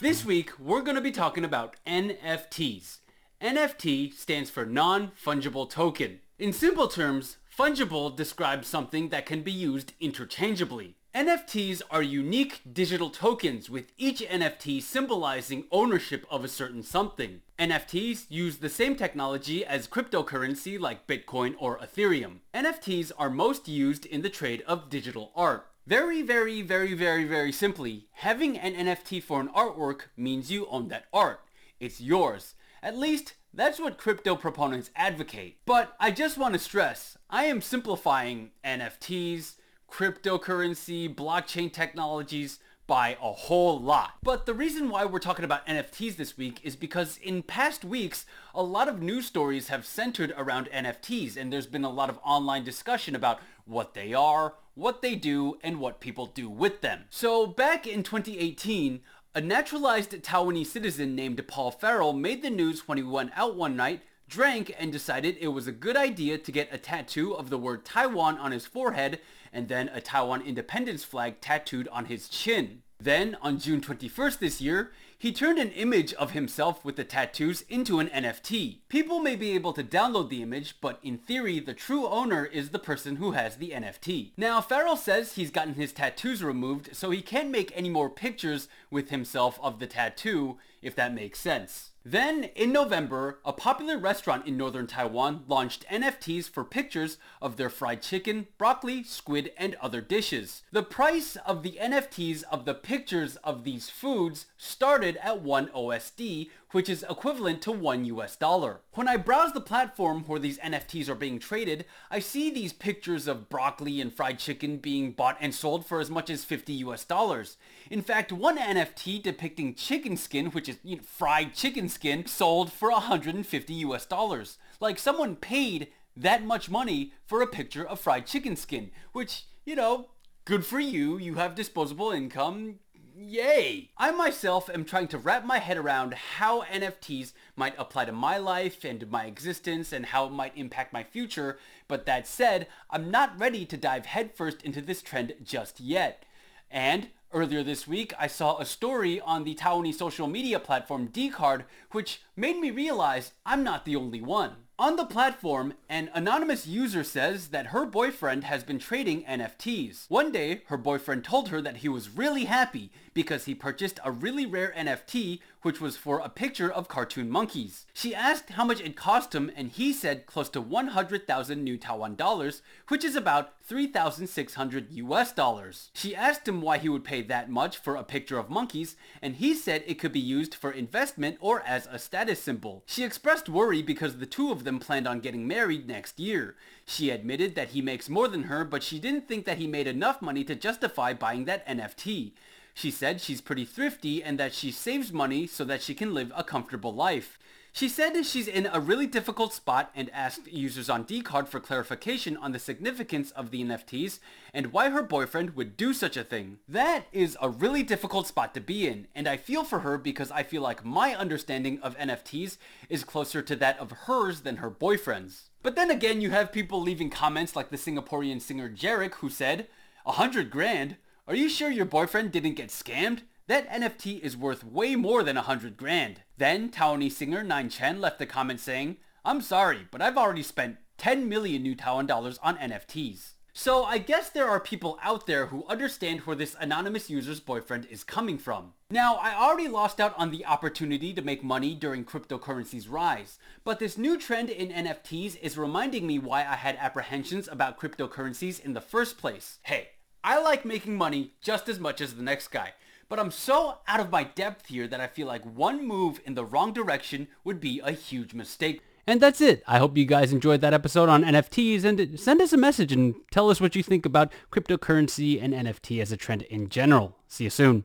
[0.00, 3.00] This week, we're going to be talking about NFTs.
[3.42, 6.20] NFT stands for non-fungible token.
[6.38, 10.94] In simple terms, fungible describes something that can be used interchangeably.
[11.14, 17.42] NFTs are unique digital tokens with each NFT symbolizing ownership of a certain something.
[17.58, 22.38] NFTs use the same technology as cryptocurrency like Bitcoin or Ethereum.
[22.54, 25.66] NFTs are most used in the trade of digital art.
[25.88, 30.88] Very, very, very, very, very simply, having an NFT for an artwork means you own
[30.88, 31.40] that art.
[31.80, 32.56] It's yours.
[32.82, 35.56] At least, that's what crypto proponents advocate.
[35.64, 39.54] But I just want to stress, I am simplifying NFTs,
[39.90, 44.14] cryptocurrency, blockchain technologies by a whole lot.
[44.22, 48.26] But the reason why we're talking about NFTs this week is because in past weeks,
[48.54, 52.18] a lot of news stories have centered around NFTs and there's been a lot of
[52.22, 57.04] online discussion about what they are, what they do, and what people do with them.
[57.10, 59.00] So back in 2018,
[59.34, 63.76] a naturalized Taiwanese citizen named Paul Farrell made the news when he went out one
[63.76, 67.58] night, drank, and decided it was a good idea to get a tattoo of the
[67.58, 69.18] word Taiwan on his forehead
[69.52, 72.82] and then a Taiwan independence flag tattooed on his chin.
[73.00, 77.62] Then, on June 21st this year, he turned an image of himself with the tattoos
[77.62, 78.78] into an NFT.
[78.88, 82.70] People may be able to download the image, but in theory, the true owner is
[82.70, 84.30] the person who has the NFT.
[84.36, 88.68] Now, Farrell says he's gotten his tattoos removed, so he can't make any more pictures
[88.92, 91.90] with himself of the tattoo, if that makes sense.
[92.10, 97.68] Then, in November, a popular restaurant in northern Taiwan launched NFTs for pictures of their
[97.68, 100.62] fried chicken, broccoli, squid, and other dishes.
[100.72, 106.48] The price of the NFTs of the pictures of these foods started at 1 OSD,
[106.72, 108.80] which is equivalent to 1 US dollar.
[108.92, 113.26] When I browse the platform where these NFTs are being traded, I see these pictures
[113.26, 117.04] of broccoli and fried chicken being bought and sold for as much as 50 US
[117.04, 117.56] dollars.
[117.90, 122.72] In fact, one NFT depicting chicken skin, which is you know, fried chicken skin, sold
[122.72, 124.58] for 150 US dollars.
[124.80, 129.76] Like someone paid that much money for a picture of fried chicken skin, which, you
[129.76, 130.08] know,
[130.44, 132.76] good for you, you have disposable income,
[133.20, 133.90] Yay!
[133.98, 138.38] I myself am trying to wrap my head around how NFTs might apply to my
[138.38, 143.10] life and my existence and how it might impact my future, but that said, I'm
[143.10, 146.26] not ready to dive headfirst into this trend just yet.
[146.70, 151.64] And earlier this week, I saw a story on the Taiwanese social media platform Dcard,
[151.90, 154.52] which made me realize I'm not the only one.
[154.80, 160.08] On the platform, an anonymous user says that her boyfriend has been trading NFTs.
[160.08, 164.12] One day, her boyfriend told her that he was really happy because he purchased a
[164.12, 167.84] really rare NFT which was for a picture of cartoon monkeys.
[167.92, 172.14] She asked how much it cost him and he said close to 100,000 new Taiwan
[172.14, 175.90] dollars, which is about 3,600 US dollars.
[175.94, 179.36] She asked him why he would pay that much for a picture of monkeys and
[179.36, 182.84] he said it could be used for investment or as a status symbol.
[182.86, 186.54] She expressed worry because the two of them planned on getting married next year.
[186.86, 189.86] She admitted that he makes more than her, but she didn't think that he made
[189.86, 192.32] enough money to justify buying that NFT.
[192.78, 196.30] She said she's pretty thrifty and that she saves money so that she can live
[196.36, 197.36] a comfortable life.
[197.72, 202.36] She said she's in a really difficult spot and asked users on Dcard for clarification
[202.36, 204.20] on the significance of the NFTs
[204.54, 206.58] and why her boyfriend would do such a thing.
[206.68, 210.30] That is a really difficult spot to be in, and I feel for her because
[210.30, 214.70] I feel like my understanding of NFTs is closer to that of hers than her
[214.70, 215.50] boyfriend's.
[215.64, 219.66] But then again, you have people leaving comments like the Singaporean singer Jarek who said,
[220.06, 220.96] "A hundred grand?
[221.28, 223.20] Are you sure your boyfriend didn't get scammed?
[223.48, 228.00] That NFT is worth way more than a hundred grand." Then Taiwanese singer Nine Chen
[228.00, 232.38] left a comment saying, "I'm sorry, but I've already spent 10 million new Taiwan dollars
[232.42, 237.10] on NFTs." So I guess there are people out there who understand where this anonymous
[237.10, 238.72] user's boyfriend is coming from.
[238.88, 243.80] Now, I already lost out on the opportunity to make money during cryptocurrency's rise, but
[243.80, 248.72] this new trend in NFTs is reminding me why I had apprehensions about cryptocurrencies in
[248.72, 249.58] the first place.
[249.64, 249.90] Hey,
[250.24, 252.72] I like making money just as much as the next guy,
[253.08, 256.34] but I'm so out of my depth here that I feel like one move in
[256.34, 258.82] the wrong direction would be a huge mistake.
[259.06, 259.62] And that's it.
[259.66, 263.14] I hope you guys enjoyed that episode on NFTs and send us a message and
[263.30, 267.16] tell us what you think about cryptocurrency and NFT as a trend in general.
[267.26, 267.84] See you soon.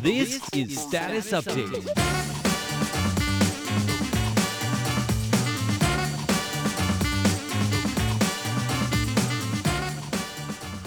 [0.00, 2.35] This is Status Update.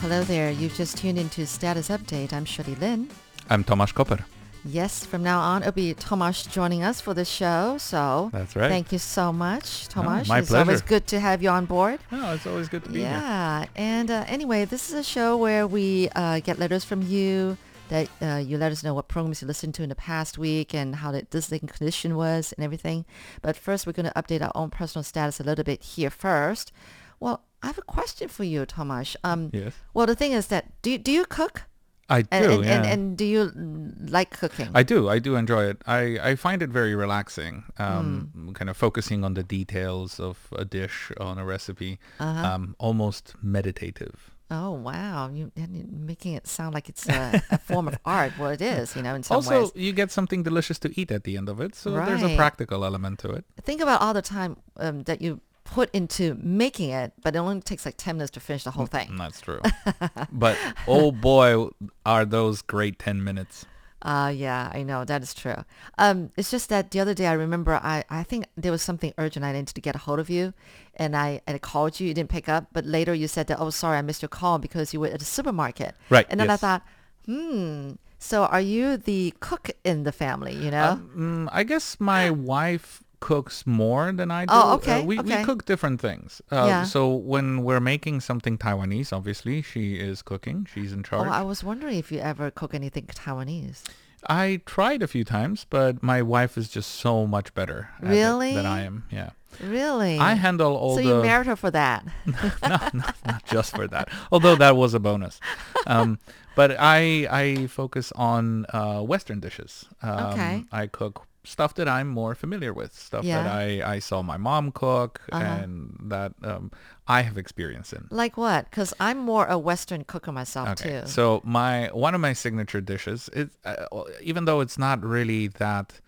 [0.02, 0.50] Hello there.
[0.50, 2.32] You've just tuned into Status Update.
[2.32, 3.10] I'm Shirley Lin.
[3.50, 4.24] I'm Tomasz Koper.
[4.64, 7.78] Yes, from now on, it'll be Tomasz joining us for the show.
[7.78, 8.70] So That's right.
[8.70, 10.28] thank you so much, Tomasz.
[10.30, 12.00] my it's always good to have you on board.
[12.14, 13.10] Oh, it's always good to be here.
[13.10, 13.66] Yeah.
[13.76, 17.58] And uh, anyway, this is a show where we uh, get letters from you
[17.90, 20.74] that uh, you let us know what programs you listened to in the past week
[20.74, 23.06] and how the listening condition was and everything.
[23.42, 26.72] But first, we're going to update our own personal status a little bit here first.
[27.20, 29.16] Well, I have a question for you, Tomasz.
[29.24, 29.74] Um, Yes.
[29.94, 31.64] Well, the thing is that do, do you cook?
[32.12, 32.74] I do, And, and, yeah.
[32.76, 34.70] and, and do you mm, like cooking?
[34.74, 35.08] I do.
[35.10, 35.78] I do enjoy it.
[35.86, 37.66] I, I find it very relaxing.
[37.78, 38.52] Um, Hmm.
[38.54, 42.00] Kind of focusing on the details of a dish on a recipe.
[42.20, 42.48] Uh-huh.
[42.48, 44.32] Um, almost meditative.
[44.52, 48.34] Oh wow, you, you're making it sound like it's a, a form of art.
[48.40, 49.72] Well, it is, you know, in some also, ways.
[49.76, 51.76] you get something delicious to eat at the end of it.
[51.76, 53.46] So there's a practical element to it.
[53.62, 55.40] Think about all the time um, that you
[55.72, 58.86] put into making it, but it only takes like ten minutes to finish the whole
[58.88, 59.08] thing.
[59.10, 59.62] Mm, That's true.
[60.32, 61.70] but oh boy,
[62.06, 63.66] are those great 10 minutes.
[64.02, 65.58] Uh, yeah, I know that is true.
[65.98, 69.14] Um, it's just that the other day I remember I, I think there was something
[69.18, 70.54] urgent I needed to get a hold of you,
[70.96, 73.60] and I and I called you, you didn't pick up, but later you said that
[73.60, 75.96] oh sorry I missed your call because you were at the supermarket.
[76.10, 76.82] Right, And then I thought,
[77.26, 77.94] hmm.
[78.20, 80.56] So are you the cook in the family?
[80.56, 81.00] You know?
[81.16, 84.54] Mm, I guess my wife cooks more than I do.
[84.54, 85.44] Oh, Uh, okay, we, we okay.
[85.44, 86.42] cook different things.
[86.52, 86.84] Uh, Yeah.
[86.84, 90.68] So when we're making something Taiwanese, obviously, she is cooking.
[90.74, 91.28] She's in charge.
[91.28, 91.32] oh.
[91.32, 93.84] I was wondering if you ever cook anything Taiwanese.
[94.28, 98.54] I tried a few times, but my wife is just so much better Really?
[98.54, 99.06] than I am.
[99.10, 99.30] Yeah.
[99.64, 100.20] Really?
[100.20, 101.08] I handle all so the...
[101.08, 102.06] you married her for that?
[102.26, 102.52] no,
[102.94, 104.10] no, not just for that.
[104.32, 105.40] Although that was a bonus.
[105.88, 106.20] Um,
[106.56, 109.86] but I I focus on uh, Western dishes.
[110.04, 110.66] Um, Okay.
[110.72, 114.72] I cook stuff that I'm more familiar with, stuff that I, I saw my mom
[114.72, 115.44] cook Uh-huh.
[115.44, 116.72] and that um,
[117.08, 118.04] I have experience in.
[118.24, 118.62] like what?
[118.70, 121.08] Because I'm more a Western cooker myself Okay, too.
[121.08, 121.74] so my
[122.06, 126.00] one of my signature dishes is uh, even though it's not really that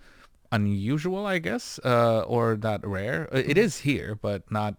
[0.53, 3.29] unusual, I guess, uh, or that rare.
[3.33, 4.75] uh, It is here, but not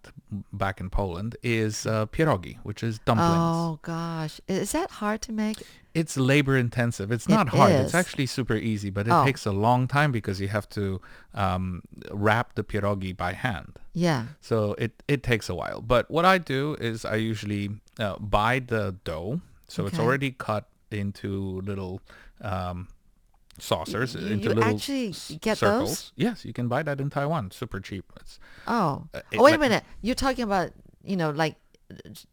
[0.53, 1.37] back in Poland.
[1.42, 3.57] Is uh, pierogi, which is dumplings.
[3.57, 5.59] oh gosh, is that hard to make?
[5.94, 7.12] It's labor intensive.
[7.12, 7.72] It's It not hard.
[7.72, 7.81] is.
[7.87, 9.24] It's actually super easy, but it Oh.
[9.24, 11.00] takes a long time because you have to
[11.35, 13.78] um, wrap the pierogi by hand.
[13.92, 14.26] Yeah.
[14.40, 15.81] So it, it takes a while.
[15.83, 19.40] But what I do is I usually uh, buy the dough.
[19.68, 22.00] So it's already cut into little
[22.40, 22.88] um,
[23.59, 25.88] saucers, You- into you little actually get circles.
[25.90, 26.12] those?
[26.16, 27.50] Yes, you can buy that in Taiwan.
[27.50, 28.05] Super cheap.
[28.20, 29.09] It's Oh.
[29.14, 29.85] Uh, it oh, wait like- a minute.
[30.00, 30.72] You're talking about
[31.05, 31.57] you know like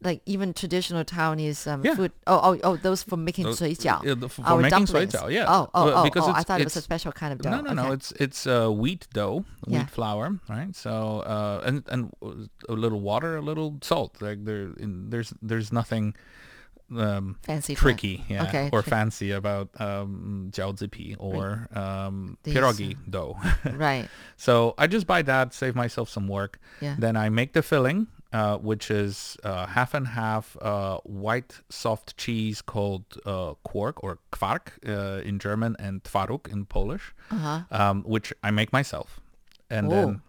[0.01, 1.95] like even traditional Taiwanese um, yeah.
[1.95, 2.11] food.
[2.27, 4.03] Oh, oh, oh, those for making those, shuijiao.
[4.03, 5.15] Yeah, for, making dumplings.
[5.29, 5.45] yeah.
[5.47, 7.51] Oh, oh, oh, because oh, I thought it was a special kind of dough.
[7.51, 7.75] No, no, okay.
[7.75, 7.91] no.
[7.91, 9.85] It's it's uh, wheat dough, wheat yeah.
[9.87, 10.75] flour, right?
[10.75, 12.11] So uh, and and
[12.67, 14.21] a little water, a little salt.
[14.21, 16.15] Like there, in, there's there's nothing.
[16.91, 22.05] Um, fancy tricky, yeah, okay, or fancy about um, jiaozipi or right.
[22.05, 23.37] um, pierogi uh, dough.
[23.73, 24.09] right.
[24.37, 26.59] So I just buy that, save myself some work.
[26.81, 26.95] Yeah.
[26.97, 32.15] Then I make the filling, uh, which is uh, half and half uh, white soft
[32.17, 37.61] cheese called uh, quark or kwark uh, in German and twaróg in Polish, Uh-huh.
[37.71, 39.19] um, which I make myself.
[39.69, 39.95] And Ooh.
[39.95, 40.21] then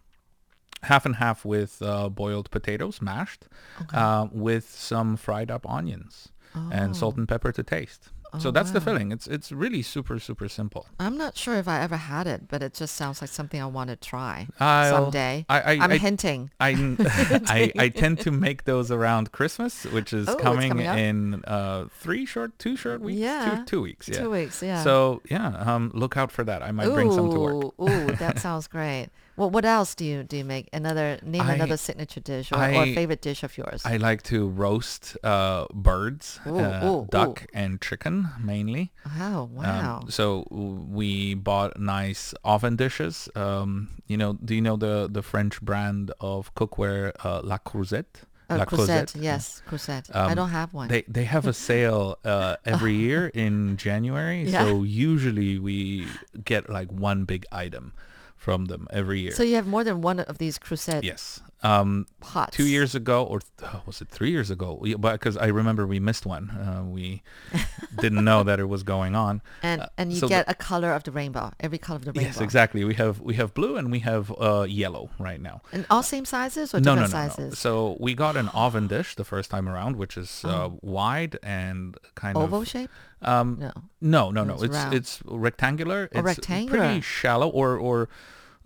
[0.82, 3.48] half and half with uh, boiled potatoes, mashed,
[3.92, 6.28] uh, with some fried up onions
[6.72, 8.10] and salt and pepper to taste.
[8.38, 8.82] So that's the Oh.
[8.82, 9.12] filling.
[9.12, 10.86] It's it's really super super simple.
[10.98, 13.66] I'm not sure if I ever had it, but it just sounds like something I
[13.66, 15.44] want to try I'll- someday.
[15.48, 16.50] I- I- am hinting.
[16.60, 16.70] I,
[17.46, 21.86] I I tend to make those around Christmas, which is Oh, coming, coming in uh,
[22.00, 23.56] three short, two short weeks, Yeah.
[23.58, 24.22] two, two weeks, yeah.
[24.22, 24.82] Two weeks, yeah.
[24.82, 26.62] So yeah, um, look out for that.
[26.62, 27.54] I might bring some to work.
[27.80, 29.08] Ooh, ooh, that sounds great.
[29.40, 30.68] Well, what else do you do you make?
[30.70, 33.80] Another name I- another signature dish or, or favorite dish of yours.
[33.86, 37.46] I like to roast uh, birds, Ooh, uh, ooh, duck, ooh.
[37.56, 38.92] and chicken mainly.
[39.18, 40.00] oh wow!
[40.02, 43.30] Um, so we bought nice oven dishes.
[43.34, 48.04] Um, you know, do you know the the French brand of cookware uh, La Creuset?
[48.50, 50.04] Uh, La Creuset, yes, Creuset.
[50.14, 50.88] I Um, don't have one.
[50.88, 54.42] They they have a sale uh, every year in January.
[54.44, 54.64] Yeah.
[54.64, 56.06] So usually we
[56.44, 57.94] get like one big item
[58.40, 59.32] from them every year.
[59.32, 61.02] so you have more than one of these Creusets.
[61.04, 61.40] yes.
[61.62, 62.56] Um, pots.
[62.56, 64.80] two years ago, or th- uh, was it three years ago?
[64.98, 66.48] Because I remember we missed one.
[66.50, 67.22] Uh, we
[68.00, 69.42] didn't know that it was going on.
[69.62, 72.04] and Uh, and you so the- get a color of the rainbow, every color of
[72.06, 72.28] the rainbow.
[72.28, 72.82] Yes, exactly.
[72.84, 75.60] We have we have blue and we have uh, yellow right now.
[75.72, 77.28] And all same sizes or No, no, different no, no.
[77.50, 77.58] sizes?
[77.58, 80.78] So we got an oven dish the first time around, which is uh, Oh.
[80.82, 82.90] wide and kind Oval of oval shape?
[83.22, 83.72] Um, No.
[84.00, 84.54] no, no, no.
[84.54, 86.08] It's It's it's rectangular.
[86.14, 86.78] Oh, it's rectangular.
[86.78, 88.08] Pretty shallow, or or,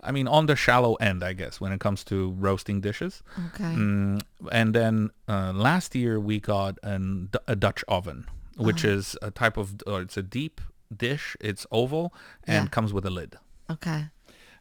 [0.05, 3.23] I mean, on the shallow end, I guess, when it comes to roasting dishes.
[3.49, 3.75] Okay.
[3.75, 4.21] Mm,
[4.53, 8.27] and then uh, last year we got an, a Dutch oven,
[8.57, 8.95] which Uh-huh.
[8.99, 10.61] is a type of, or it's a deep
[10.95, 11.37] dish.
[11.41, 12.13] It's oval
[12.47, 12.69] and Yeah.
[12.71, 13.37] comes with a lid.
[13.71, 14.09] Okay.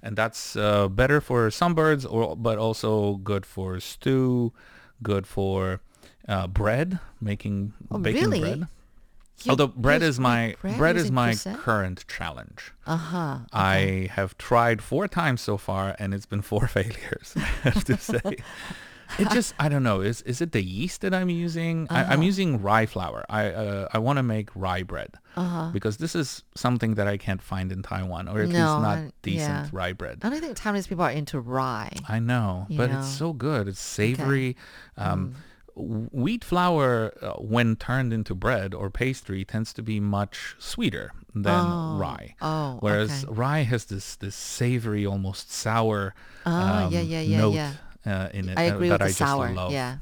[0.02, 4.52] And that's uh, better for some birds, or but also good for stew,
[5.02, 5.80] good for
[6.28, 8.40] uh, bread, making Oh, baking really?
[8.42, 8.68] bread.
[9.44, 11.58] You- Although bread is my make bread, is my Creuset?
[11.58, 12.72] current challenge.
[12.86, 13.40] Uh-huh.
[13.52, 17.34] I have tried four times so far, and it's been four failures.
[17.36, 18.22] I have to say,
[19.20, 20.00] it just I don't know.
[20.02, 21.88] Is is it the yeast that I'm using?
[21.90, 22.14] I, Uh-huh.
[22.14, 23.26] I'm using rye flour.
[23.30, 25.72] I uh, I want to make rye bread Uh-huh.
[25.74, 28.98] because this is something that I can't find in Taiwan, or at No, least not
[28.98, 29.70] I- decent yeah.
[29.74, 30.20] rye bread.
[30.24, 31.92] I don't think Taiwanese people are into rye.
[32.08, 33.00] I know, but know.
[33.00, 33.68] it's so good.
[33.68, 34.56] It's savory.
[34.96, 35.34] Um, Mm.
[35.76, 41.66] Wheat flour, uh, when turned into bread or pastry, tends to be much sweeter than
[41.66, 41.98] Oh.
[41.98, 42.36] rye.
[42.42, 43.34] Oh, Whereas okay.
[43.34, 46.14] rye has this this savory, almost sour
[46.46, 47.74] Ah, um, yeah, yeah, yeah, note yeah.
[48.06, 49.20] Uh, in it I uh, that with I the just
[49.56, 49.72] love.
[49.72, 49.98] Yeah.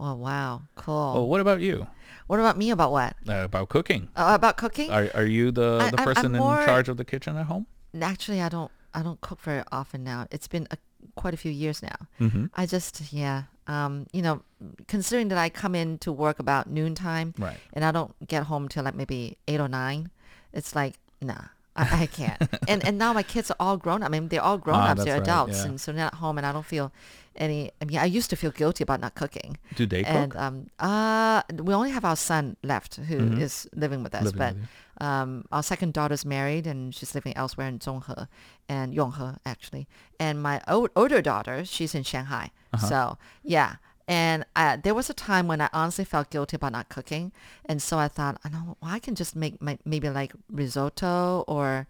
[0.00, 0.62] Oh, wow.
[0.74, 1.12] Cool.
[1.16, 1.86] Oh, what about you?
[2.26, 3.14] What about me about what?
[3.28, 4.08] Uh, about cooking?
[4.16, 4.90] About cooking?
[4.90, 7.66] Are are you the, I- the person more- in charge of the kitchen at home?
[8.00, 10.26] Actually, I don't I don't cook very often now.
[10.30, 10.78] It's been a,
[11.14, 12.08] quite a few years now.
[12.20, 12.46] Mm-hmm.
[12.54, 14.42] I just yeah, um, you know,
[14.88, 17.56] considering that I come in to work about noontime Right.
[17.72, 20.10] and I don't get home till like maybe eight or nine,
[20.52, 21.46] it's like nah.
[21.76, 22.40] I, I can't.
[22.68, 24.02] and and now my kids are all grown.
[24.02, 24.08] up.
[24.08, 25.04] I mean, they're all grown Ah, ups.
[25.04, 25.66] They're right, adults, yeah.
[25.70, 26.92] and so they're at home, and I don't feel
[27.36, 27.70] any.
[27.82, 29.58] I mean, I used to feel guilty about not cooking.
[29.74, 30.14] Do they cook?
[30.14, 33.80] And um, uh, we only have our son left who is Mhm.
[33.80, 34.68] living with us, Living but with
[35.08, 38.28] um, our second daughter's married and she's living elsewhere in Zhonghe
[38.68, 39.88] and Yonghe actually.
[40.20, 42.50] And my old, older daughter, she's in Shanghai.
[42.72, 42.86] Uh-huh.
[42.88, 43.76] So yeah.
[44.06, 47.32] And uh, there was a time when I honestly felt guilty about not cooking,
[47.64, 51.44] and so I thought, I know, well, I can just make my, maybe like risotto
[51.48, 51.86] or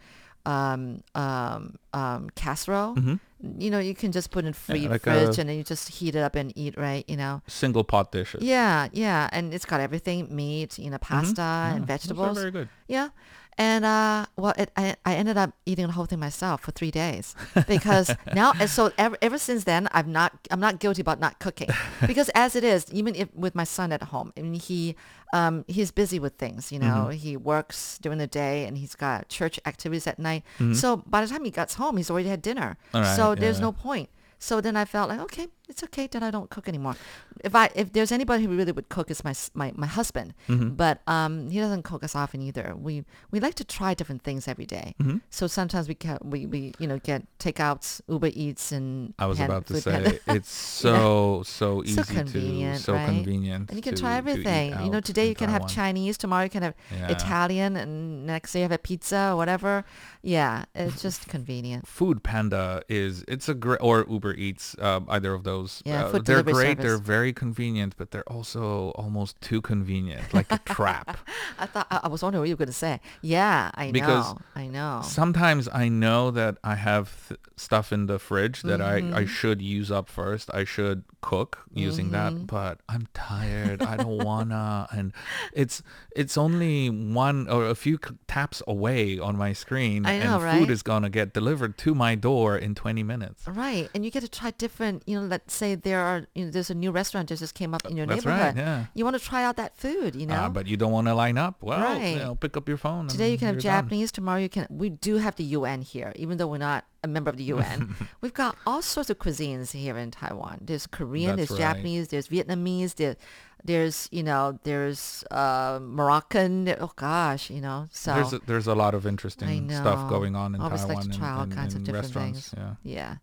[0.46, 2.94] um, um, um, casserole.
[2.94, 3.18] Mhm.
[3.58, 6.14] You know, you can just put in free like fridge and then you just heat
[6.14, 7.04] it up and eat, right?
[7.08, 7.42] You know.
[7.46, 8.42] Single pot dishes.
[8.42, 12.38] Yeah, yeah, and it's got everything: meat, you know, pasta Yeah, and vegetables.
[12.38, 12.68] very good.
[12.88, 13.08] Yeah.
[13.56, 16.90] And uh, well, it, I, I ended up eating the whole thing myself for three
[16.90, 17.34] days
[17.68, 21.38] because now, and so ever, ever since then, I'm not, I'm not guilty about not
[21.38, 21.68] cooking
[22.06, 24.96] because as it is, even if with my son at home, I mean, he,
[25.32, 29.28] um, he's busy with things, you know, he works during the day and he's got
[29.28, 30.44] church activities at night.
[30.74, 32.76] So by the time he gets home, he's already had dinner.
[32.92, 33.66] Right, so there's yeah.
[33.66, 34.10] no point.
[34.38, 36.96] So then I felt like, okay, it's okay that I don't cook anymore.
[37.42, 40.34] If I if there's anybody who really would cook, it's my my, my husband.
[40.48, 40.70] Mm-hmm.
[40.70, 42.74] But um, he doesn't cook us often either.
[42.76, 44.94] We we like to try different things every day.
[45.00, 45.18] Mm-hmm.
[45.30, 49.38] So sometimes we get we, we you know get takeouts, Uber Eats, and I was
[49.38, 50.50] Pan- about to say it's
[50.84, 53.06] so so easy so convenient, to so right?
[53.06, 53.70] convenient.
[53.70, 54.72] And you can to- try everything.
[54.84, 55.64] You know, today you can have.
[55.74, 57.08] Chinese, tomorrow you can have Yeah.
[57.10, 59.84] Italian, and next day you have a pizza or whatever.
[60.22, 61.88] Yeah, it's just convenient.
[61.88, 65.53] Food Panda is it's a great or Uber Eats um, either of those.
[65.84, 66.78] Yeah, uh, they're great.
[66.78, 71.16] They're very convenient, but they're also almost too convenient, like a trap.
[71.58, 73.00] I thought I, I was wondering what you were going to say.
[73.22, 74.38] Yeah, I Because know.
[74.56, 75.00] I know.
[75.04, 79.14] Sometimes I know that I have th- stuff in the fridge that I, Mm-hmm.
[79.14, 80.50] I should use up first.
[80.54, 82.38] I should cook using Mm-hmm.
[82.38, 83.82] that, but I'm tired.
[83.82, 84.86] I don't wanna.
[84.92, 85.12] And
[85.52, 85.82] it's
[86.14, 90.42] it's only one or a few c- taps away on my screen, I know, and
[90.42, 90.58] right?
[90.58, 93.46] food is gonna get delivered to my door in 20 minutes.
[93.48, 96.50] Right, and you get to try different, you know, like say there are, you know,
[96.50, 98.56] there's a new restaurant that just came up in your That's neighborhood.
[98.56, 98.56] right.
[98.56, 98.86] Yeah.
[98.94, 100.34] You want to try out that food, you know?
[100.34, 101.62] Uh, but you don't want to line up.
[101.62, 102.12] Well, Right.
[102.14, 103.08] you know, pick up your phone.
[103.08, 103.82] Today you can have you're done.
[103.84, 104.10] Japanese.
[104.12, 104.66] Tomorrow you can.
[104.70, 107.94] We do have the UN here, even though we're not a member of the UN.
[108.22, 110.60] We've got all sorts of cuisines here in Taiwan.
[110.62, 111.74] There's Korean, That's there's right.
[111.74, 113.16] Japanese, there's Vietnamese, there,
[113.62, 116.68] there's you know, there's uh, Moroccan.
[116.80, 117.88] Oh gosh, you know.
[117.90, 121.02] So There's a, there's a lot of interesting stuff going on in Always like Taiwan
[121.04, 122.48] to and, try all and- kinds of different restaurants.
[122.50, 122.76] things.
[122.84, 122.94] Yeah.
[122.94, 123.16] yeah.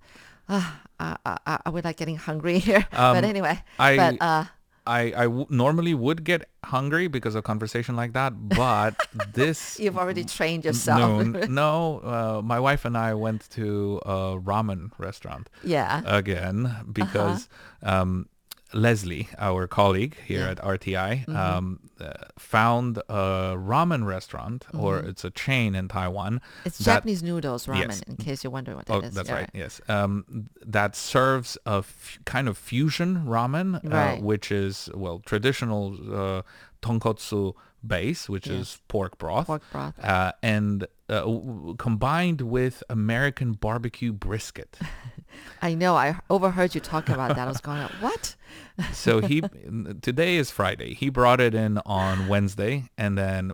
[0.52, 3.64] Ah, I, I, I, would like getting hungry here, Um, but anyway.
[3.80, 4.45] I- but uh,
[4.86, 8.95] I, I w- normally would get hungry because of conversation like that, but
[9.34, 10.99] this you've already trained yourself.
[10.99, 16.02] noon, no, uh, my wife and I went to a ramen restaurant yeah.
[16.04, 17.47] again because
[17.84, 18.28] um,
[18.74, 20.39] Leslie, our colleague here.
[20.41, 20.51] Yeah.
[20.51, 21.36] at RTI, Mm-hmm.
[21.36, 26.36] um, uh, found a ramen restaurant, or it's a chain in Taiwan.
[26.36, 26.67] Mm-hmm.
[26.67, 28.01] It's that- Japanese noodles ramen, Yes.
[28.03, 29.13] in case you're wondering what that Oh, is.
[29.13, 29.36] that's Yeah.
[29.36, 29.49] right.
[29.53, 35.93] Yes, um, that serves a f- kind of fusion ramen, uh, which is well traditional
[36.13, 36.41] uh,
[36.82, 37.53] tonkotsu
[37.86, 38.61] base, which Yes.
[38.61, 39.93] is pork broth, Pork broth.
[40.03, 44.80] uh, and uh, w- combined with American barbecue brisket.
[45.62, 45.95] I know.
[45.95, 47.47] I overheard you talking about that.
[47.47, 48.36] I was going, what?
[48.93, 49.41] so he
[50.01, 50.93] today is Friday.
[50.93, 53.51] He brought it in on Wednesday, and then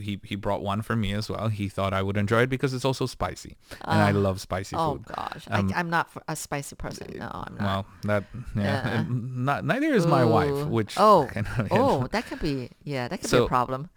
[0.00, 1.48] he he brought one for me as well.
[1.48, 4.94] He thought I would enjoy it because it's also spicy, and I love spicy Oh
[4.94, 5.06] food.
[5.10, 7.18] Oh gosh, Um, I, I'm not a spicy person.
[7.18, 7.60] No, I'm not.
[7.60, 8.24] Well, that
[8.56, 12.70] yeah, and not, neither is my wife, which oh kind of, oh that could be
[12.84, 13.90] yeah that could be a problem.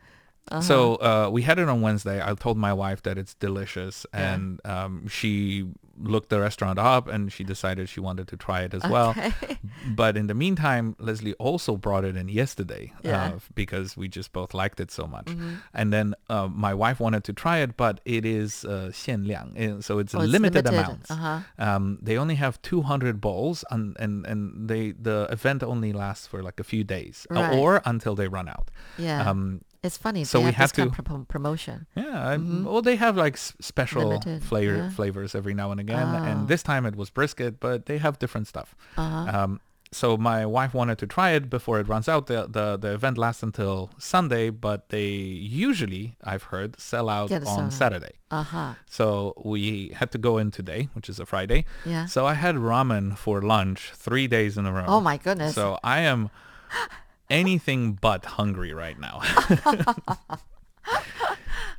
[0.52, 0.62] Uh-huh.
[0.62, 2.22] So uh, we had it on Wednesday.
[2.24, 4.34] I told my wife that it's delicious, Yeah.
[4.34, 5.68] and um, she
[6.00, 9.16] looked the restaurant up and she decided she wanted to try it as well.
[9.96, 13.26] But in the meantime, Leslie also brought it in yesterday Yeah.
[13.36, 15.26] uh, because we just both liked it so much.
[15.26, 15.54] Mm-hmm.
[15.74, 19.82] And then uh, my wife wanted to try it, but it is uh, 限量, uh,
[19.82, 20.86] so it's Oh, it's limited, limited.
[20.86, 21.10] amounts.
[21.12, 21.40] Uh-huh.
[21.58, 26.44] Um, they only have 200 bowls, and, and, and they the event only lasts for
[26.44, 27.58] like a few days, uh, Right.
[27.58, 28.70] or until they run out.
[29.00, 30.24] Yeah, Um, it's funny.
[30.24, 31.86] so they we have, have this kind to- pro- promotion.
[31.96, 34.90] yeah, I- well, they have like s- special Limited, flavor yeah.
[34.90, 36.24] flavors every now and again, Oh.
[36.24, 38.76] and this time it was brisket, but they have different stuff.
[38.98, 39.38] Uh-huh.
[39.44, 39.60] Um,
[39.90, 42.28] so my wife wanted to try it before it runs out.
[42.28, 47.48] The, the the event lasts until Sunday, but they usually, I've heard, sell out on
[47.48, 47.72] out.
[47.74, 48.16] Saturday.
[48.30, 48.74] Uh huh.
[48.90, 51.64] So we had to go in today, which is a Friday.
[51.86, 52.06] Yeah.
[52.08, 54.84] So I had ramen for lunch three days in a row.
[54.88, 55.56] Oh my goodness.
[55.56, 56.30] So I am
[57.30, 59.22] anything but hungry right now.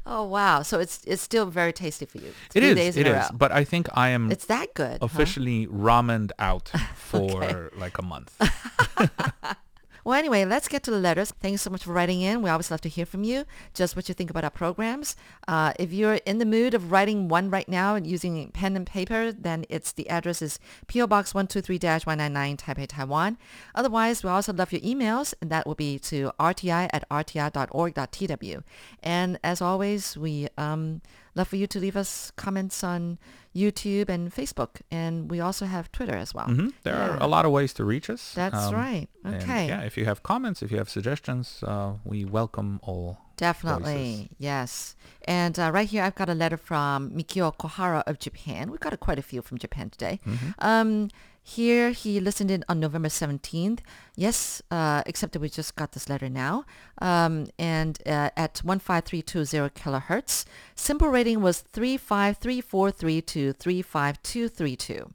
[0.07, 0.63] oh wow.
[0.63, 2.29] So it's it's still very tasty for you.
[2.29, 3.31] it Three is, days it in a is.
[3.33, 4.99] But I think I am It's that good.
[5.01, 5.07] huh?
[5.07, 8.35] officially ramened out for like a month.
[10.05, 11.33] Well, anyway, let's get to the letters.
[11.41, 12.43] Thanks so much for writing in.
[12.43, 13.45] We always love to hear from you,
[13.75, 15.17] just what you think about our programs.
[15.47, 18.87] Uh, if you're in the mood of writing one right now and using pen and
[18.87, 23.39] paper, then it's the address is PO Box 123-199 Taipei, Taiwan.
[23.75, 28.63] Otherwise, we also love your emails, and that will be to rti at rti.org.tw.
[29.03, 31.03] And as always, we um,
[31.39, 33.19] love for you to leave us comments on
[33.55, 36.47] YouTube and Facebook, and we also have Twitter as well.
[36.47, 38.33] hmm There are a lot of ways to reach us.
[38.35, 39.09] That's Um, right.
[39.25, 39.69] Okay.
[39.69, 43.19] yeah, if you have comments, if you have suggestions, uh, we welcome all.
[43.37, 44.97] Definitely, yes.
[45.27, 48.71] And uh, right here, I've got a letter from Mikio Kohara of Japan.
[48.71, 50.19] We've got a, quite a few from Japan today.
[50.59, 51.09] Um,
[51.49, 53.81] here, he listened in on November 17th.
[54.15, 56.67] Yes, uh, except that we just got this letter now.
[57.01, 60.45] Um, and uh, at 15320 kilohertz.
[60.77, 65.15] SINPO rating was 35343 to 35232.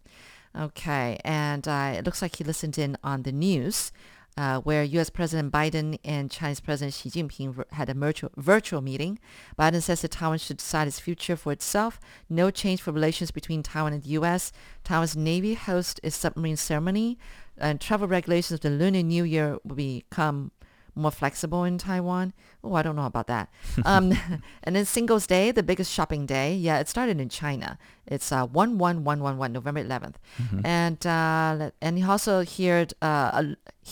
[0.59, 3.91] Okay, and uh, it looks like he listened in on the news,
[4.37, 5.09] uh, where U.S.
[5.09, 9.19] President Biden and Chinese President Xi Jinping had a virtual, virtual meeting.
[9.57, 11.99] Biden says that Taiwan should decide its future for itself.
[12.29, 14.51] No change for relations between Taiwan and the U.S.
[14.83, 17.17] Taiwan's Navy hosts a submarine ceremony,
[17.57, 20.51] and travel regulations of the Lunar New Year will become
[20.95, 22.33] more flexible in Taiwan.
[22.63, 23.49] Oh, I don't know about that.
[23.85, 24.13] Um,
[24.63, 26.55] and then Singles Day, the biggest shopping day.
[26.55, 27.77] Yeah, it started in China.
[28.05, 30.15] It's uh, 11111, November 11th.
[30.63, 33.43] And uh, and he also heard, uh,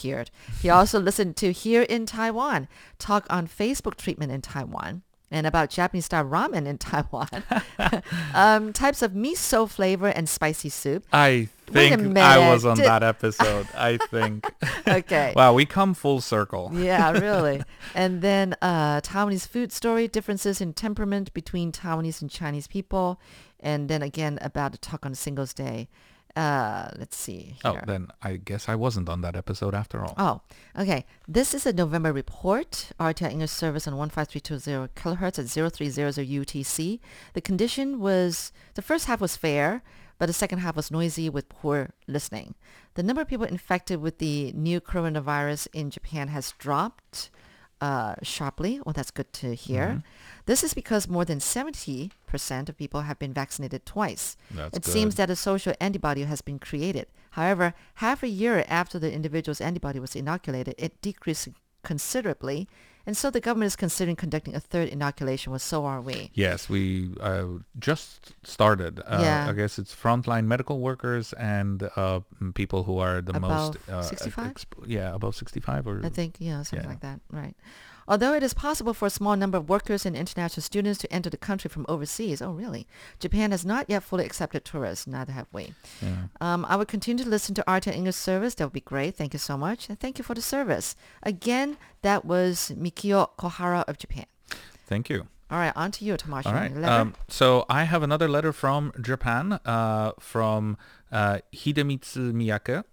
[0.03, 0.31] heard,
[0.61, 2.67] he also listened to Here in Taiwan,
[2.99, 5.03] talk on Facebook treatment in Taiwan.
[5.33, 7.29] And about Japanese style ramen in Taiwan,
[8.33, 11.05] um, types of miso flavor and spicy soup.
[11.13, 13.67] I think I was on Did- that episode.
[13.75, 14.45] I think.
[14.87, 15.31] Okay.
[15.35, 16.69] wow, we come full circle.
[16.73, 17.63] yeah, really.
[17.95, 23.19] And then uh, Taiwanese food story, differences in temperament between Taiwanese and Chinese people.
[23.59, 25.87] And then again about the talk on Singles Day.
[26.35, 30.13] Uh, let's see Oh, then I guess I wasn't on that episode after all.
[30.17, 30.41] Oh,
[30.81, 31.05] okay.
[31.27, 32.91] This is a November report.
[32.99, 36.99] RTI English service on 15320 kilohertz at 0300 UTC.
[37.33, 39.83] The condition was, the first half was fair,
[40.17, 42.55] but the second half was noisy with poor listening.
[42.93, 47.29] The number of people infected with the new coronavirus in Japan has dropped
[47.81, 48.79] uh, sharply.
[48.85, 49.87] Well, that's good to hear.
[49.87, 49.99] Mm-hmm.
[50.45, 52.11] This is because more than 70%
[52.69, 54.37] of people have been vaccinated twice.
[54.51, 57.07] That's it seems that a social antibody has been created.
[57.31, 61.49] However, half a year after the individual's antibody was inoculated, it decreased
[61.83, 62.67] considerably.
[63.05, 65.51] And so the government is considering conducting a third inoculation.
[65.51, 66.29] Well, so are we.
[66.33, 67.45] Yes, we uh,
[67.79, 68.99] just started.
[68.99, 69.49] Uh, Yeah.
[69.49, 72.19] I guess it's frontline medical workers and uh,
[72.53, 74.53] people who are the most Above uh, 65?
[74.53, 76.89] exp- yeah, above 65 or I think, yeah, something Yeah.
[76.89, 77.19] like that.
[77.31, 77.55] Right.
[78.07, 81.29] Although it is possible for a small number of workers and international students to enter
[81.29, 82.87] the country from overseas, oh really?
[83.19, 85.07] Japan has not yet fully accepted tourists.
[85.07, 85.73] Neither have we.
[86.01, 86.23] yeah.
[86.39, 88.55] Um, I will continue to listen to RT English service.
[88.55, 89.15] That would be great.
[89.15, 89.89] Thank you so much.
[89.89, 90.95] And thank you for the service.
[91.23, 94.25] Again, that was Mikio Kohara of Japan.
[94.87, 95.27] Thank you.
[95.49, 96.45] All right, on to you, Tomasz.
[96.45, 96.73] All right.
[96.85, 100.77] Um, so I have another letter from Japan, uh, from
[101.11, 102.85] uh, Hidemitsu Miyake,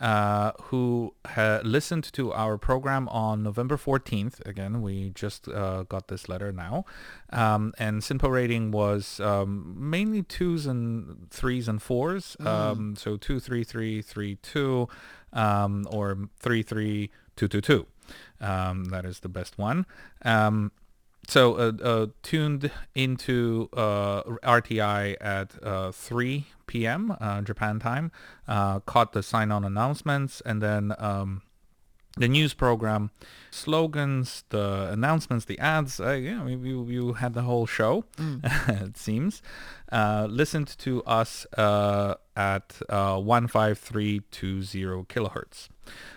[0.00, 4.44] uh, who ha- listened to our program on November 14th.
[4.46, 6.84] Again, we just uh, got this letter now.
[7.30, 12.36] Um, and SINPO rating was um, mainly twos and threes and fours.
[12.40, 14.88] Um, so two, three, three, three, two,
[15.32, 17.86] um, or three, three, two, two, two.
[18.40, 19.84] Um, that is the best one.
[21.28, 27.14] So uh, uh, tuned into uh, RTI at uh, 3 p.m.
[27.20, 28.10] Uh, Japan time,
[28.48, 31.42] uh, caught the sign-on announcements, and then um,
[32.16, 33.10] the news program,
[33.50, 36.00] slogans, the announcements, the ads.
[36.00, 39.42] Uh, yeah, you, you, had the whole show, it seems.
[39.92, 45.68] Uh, listened to us uh, at uh, 15320 kilohertz.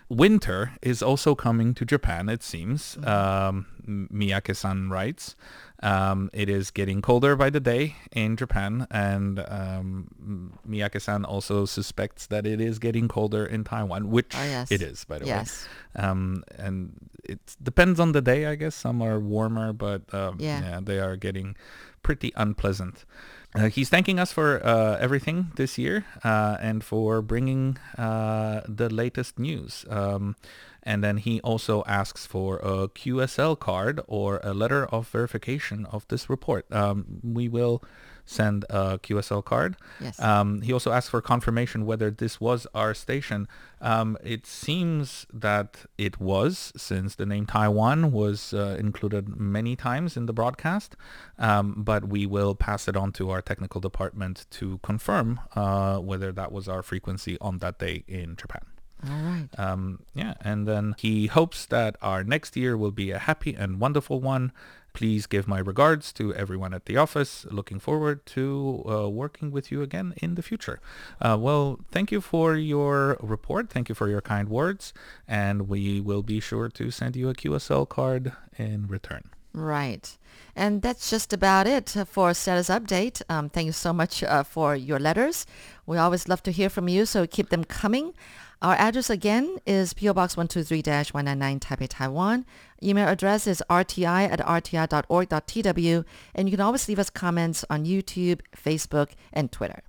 [0.10, 2.98] Winter is also coming to Japan, it seems.
[3.04, 5.36] Um, Miyake-san writes.
[5.84, 12.28] Um, it is getting colder by the day in Japan, and um, Miyake-san also suspects
[12.28, 14.72] that it is getting colder in Taiwan, which Oh, yes.
[14.72, 15.66] it is, by the Yes.
[15.96, 16.04] way.
[16.04, 16.92] Um, and
[17.24, 18.76] it depends on the day, I guess.
[18.76, 20.62] Some are warmer, but um, Yeah.
[20.62, 21.56] yeah, they are getting
[22.04, 23.06] pretty unpleasant.
[23.54, 28.90] Uh, he's thanking us for uh, everything this year uh, and for bringing uh, the
[28.90, 29.86] latest news.
[29.90, 30.38] Um,
[30.84, 36.08] and then he also asks for a QSL card or a letter of verification of
[36.08, 36.66] this report.
[36.72, 37.84] Um, we will
[38.26, 39.78] send a QSL card.
[40.00, 40.20] Yes.
[40.20, 43.48] Um, he also asked for confirmation whether this was our station.
[43.80, 50.16] Um, it seems that it was, since the name Taiwan was uh, included many times
[50.16, 50.96] in the broadcast.
[51.40, 56.32] Um, but we will pass it on to our technical department to confirm uh, whether
[56.32, 58.62] that was our frequency on that day in Japan.
[59.10, 59.48] All right.
[59.58, 63.80] Um, yeah, and then he hopes that our next year will be a happy and
[63.80, 64.52] wonderful one.
[64.94, 67.46] Please give my regards to everyone at the office.
[67.50, 70.80] Looking forward to uh, working with you again in the future.
[71.20, 73.70] Uh, well, thank you for your report.
[73.70, 74.94] Thank you for your kind words.
[75.28, 79.30] And we will be sure to send you a QSL card in return.
[79.54, 80.18] Right.
[80.56, 83.22] And that's just about it for status update.
[83.30, 85.46] Um, thank you so much uh, for your letters.
[85.86, 88.14] We always love to hear from you, so keep them coming.
[88.62, 92.46] Our address again is PO Box 123-199 Taipei, Taiwan.
[92.84, 96.06] Email address is rti at rti.org.tw.
[96.36, 99.82] And you can always leave us comments on YouTube, Facebook, and Twitter.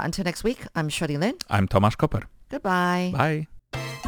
[0.00, 1.36] Until next week, I'm Shirley Lin.
[1.50, 2.24] I'm Tomasz Koper.
[2.48, 3.12] Goodbye.
[3.14, 4.00] Bye.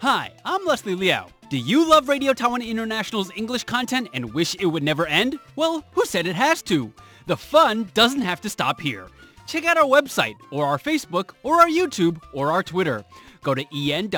[0.00, 1.26] Hi, I'm Leslie Liao.
[1.50, 5.40] Do you love Radio Taiwan International's English content and wish it would never end?
[5.56, 6.92] Well, who said it has to?
[7.26, 9.08] The fun doesn't have to stop here.
[9.48, 13.04] Check out our website, or our Facebook, or our YouTube, or our Twitter.
[13.42, 14.14] Go to en.rti.org.tw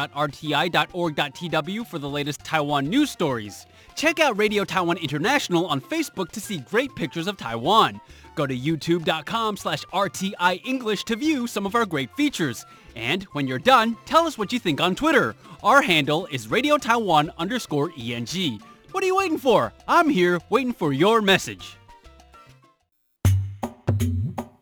[1.87, 3.65] for the latest Taiwan news stories.
[3.95, 8.03] Check out Radio Taiwan International on Facebook to see great pictures of Taiwan.
[8.35, 12.67] Go to youtube.com slash RTI English to view some of our great features.
[12.97, 15.35] And when you're done, tell us what you think on Twitter.
[15.63, 18.61] Our handle is Radio Taiwan underscore ENG.
[18.93, 19.73] What are you waiting for?
[19.87, 21.77] I'm here waiting for your message.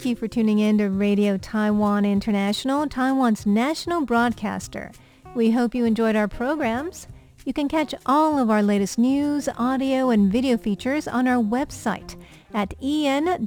[0.00, 4.92] Thank you for tuning in to Radio Taiwan International, Taiwan's national broadcaster.
[5.34, 7.06] We hope you enjoyed our programs.
[7.44, 12.16] You can catch all of our latest news, audio, and video features on our website
[12.54, 13.42] at en.rti.org.tw.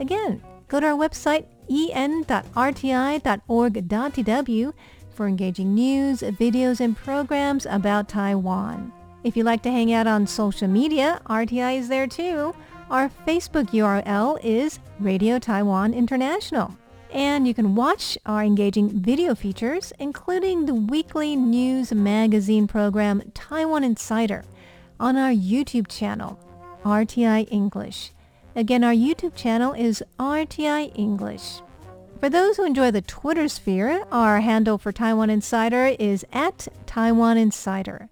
[0.00, 2.32] Again, go to our website en.rti.org.tw
[5.14, 8.92] for engaging news, videos, and programs about Taiwan.
[9.22, 12.52] If you like to hang out on social media, RTI is there too.
[12.88, 16.76] Our Facebook URL is Radio Taiwan International.
[17.12, 23.82] And you can watch our engaging video features, including the weekly news magazine program Taiwan
[23.82, 24.44] Insider,
[25.00, 26.38] on our YouTube channel,
[26.84, 28.12] RTI English.
[28.54, 31.62] Again, our YouTube channel is RTI English.
[32.20, 37.36] For those who enjoy the Twitter sphere, our handle for Taiwan Insider is at Taiwan
[37.36, 38.08] Insider.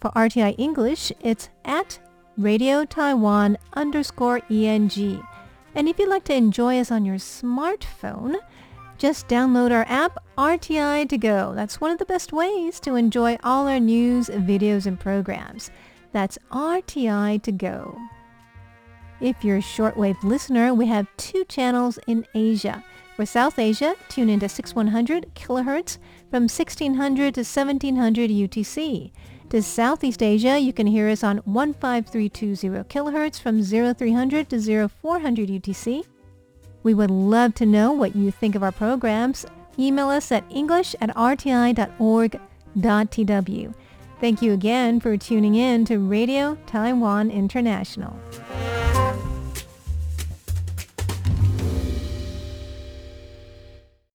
[0.00, 1.98] For RTI English, it's at
[2.38, 5.22] Radio Taiwan underscore ENG.
[5.74, 8.36] And if you'd like to enjoy us on your smartphone,
[8.96, 11.52] just download our app RTI to go.
[11.54, 15.70] That's one of the best ways to enjoy all our news, videos, and programs.
[16.12, 17.98] That's RTI to go.
[19.20, 22.82] If you're a shortwave listener, we have two channels in Asia.
[23.16, 25.98] For South Asia, tune into 6100 kilohertz
[26.30, 29.12] from 1600 to 1700 UTC.
[29.52, 36.04] To Southeast Asia, you can hear us on 15320 kHz from 0300 to 0400 UTC.
[36.82, 39.44] We would love to know what you think of our programs.
[39.78, 41.84] Email us at english at rti.org.tw.
[44.22, 48.18] Thank you again for tuning in to Radio Taiwan International.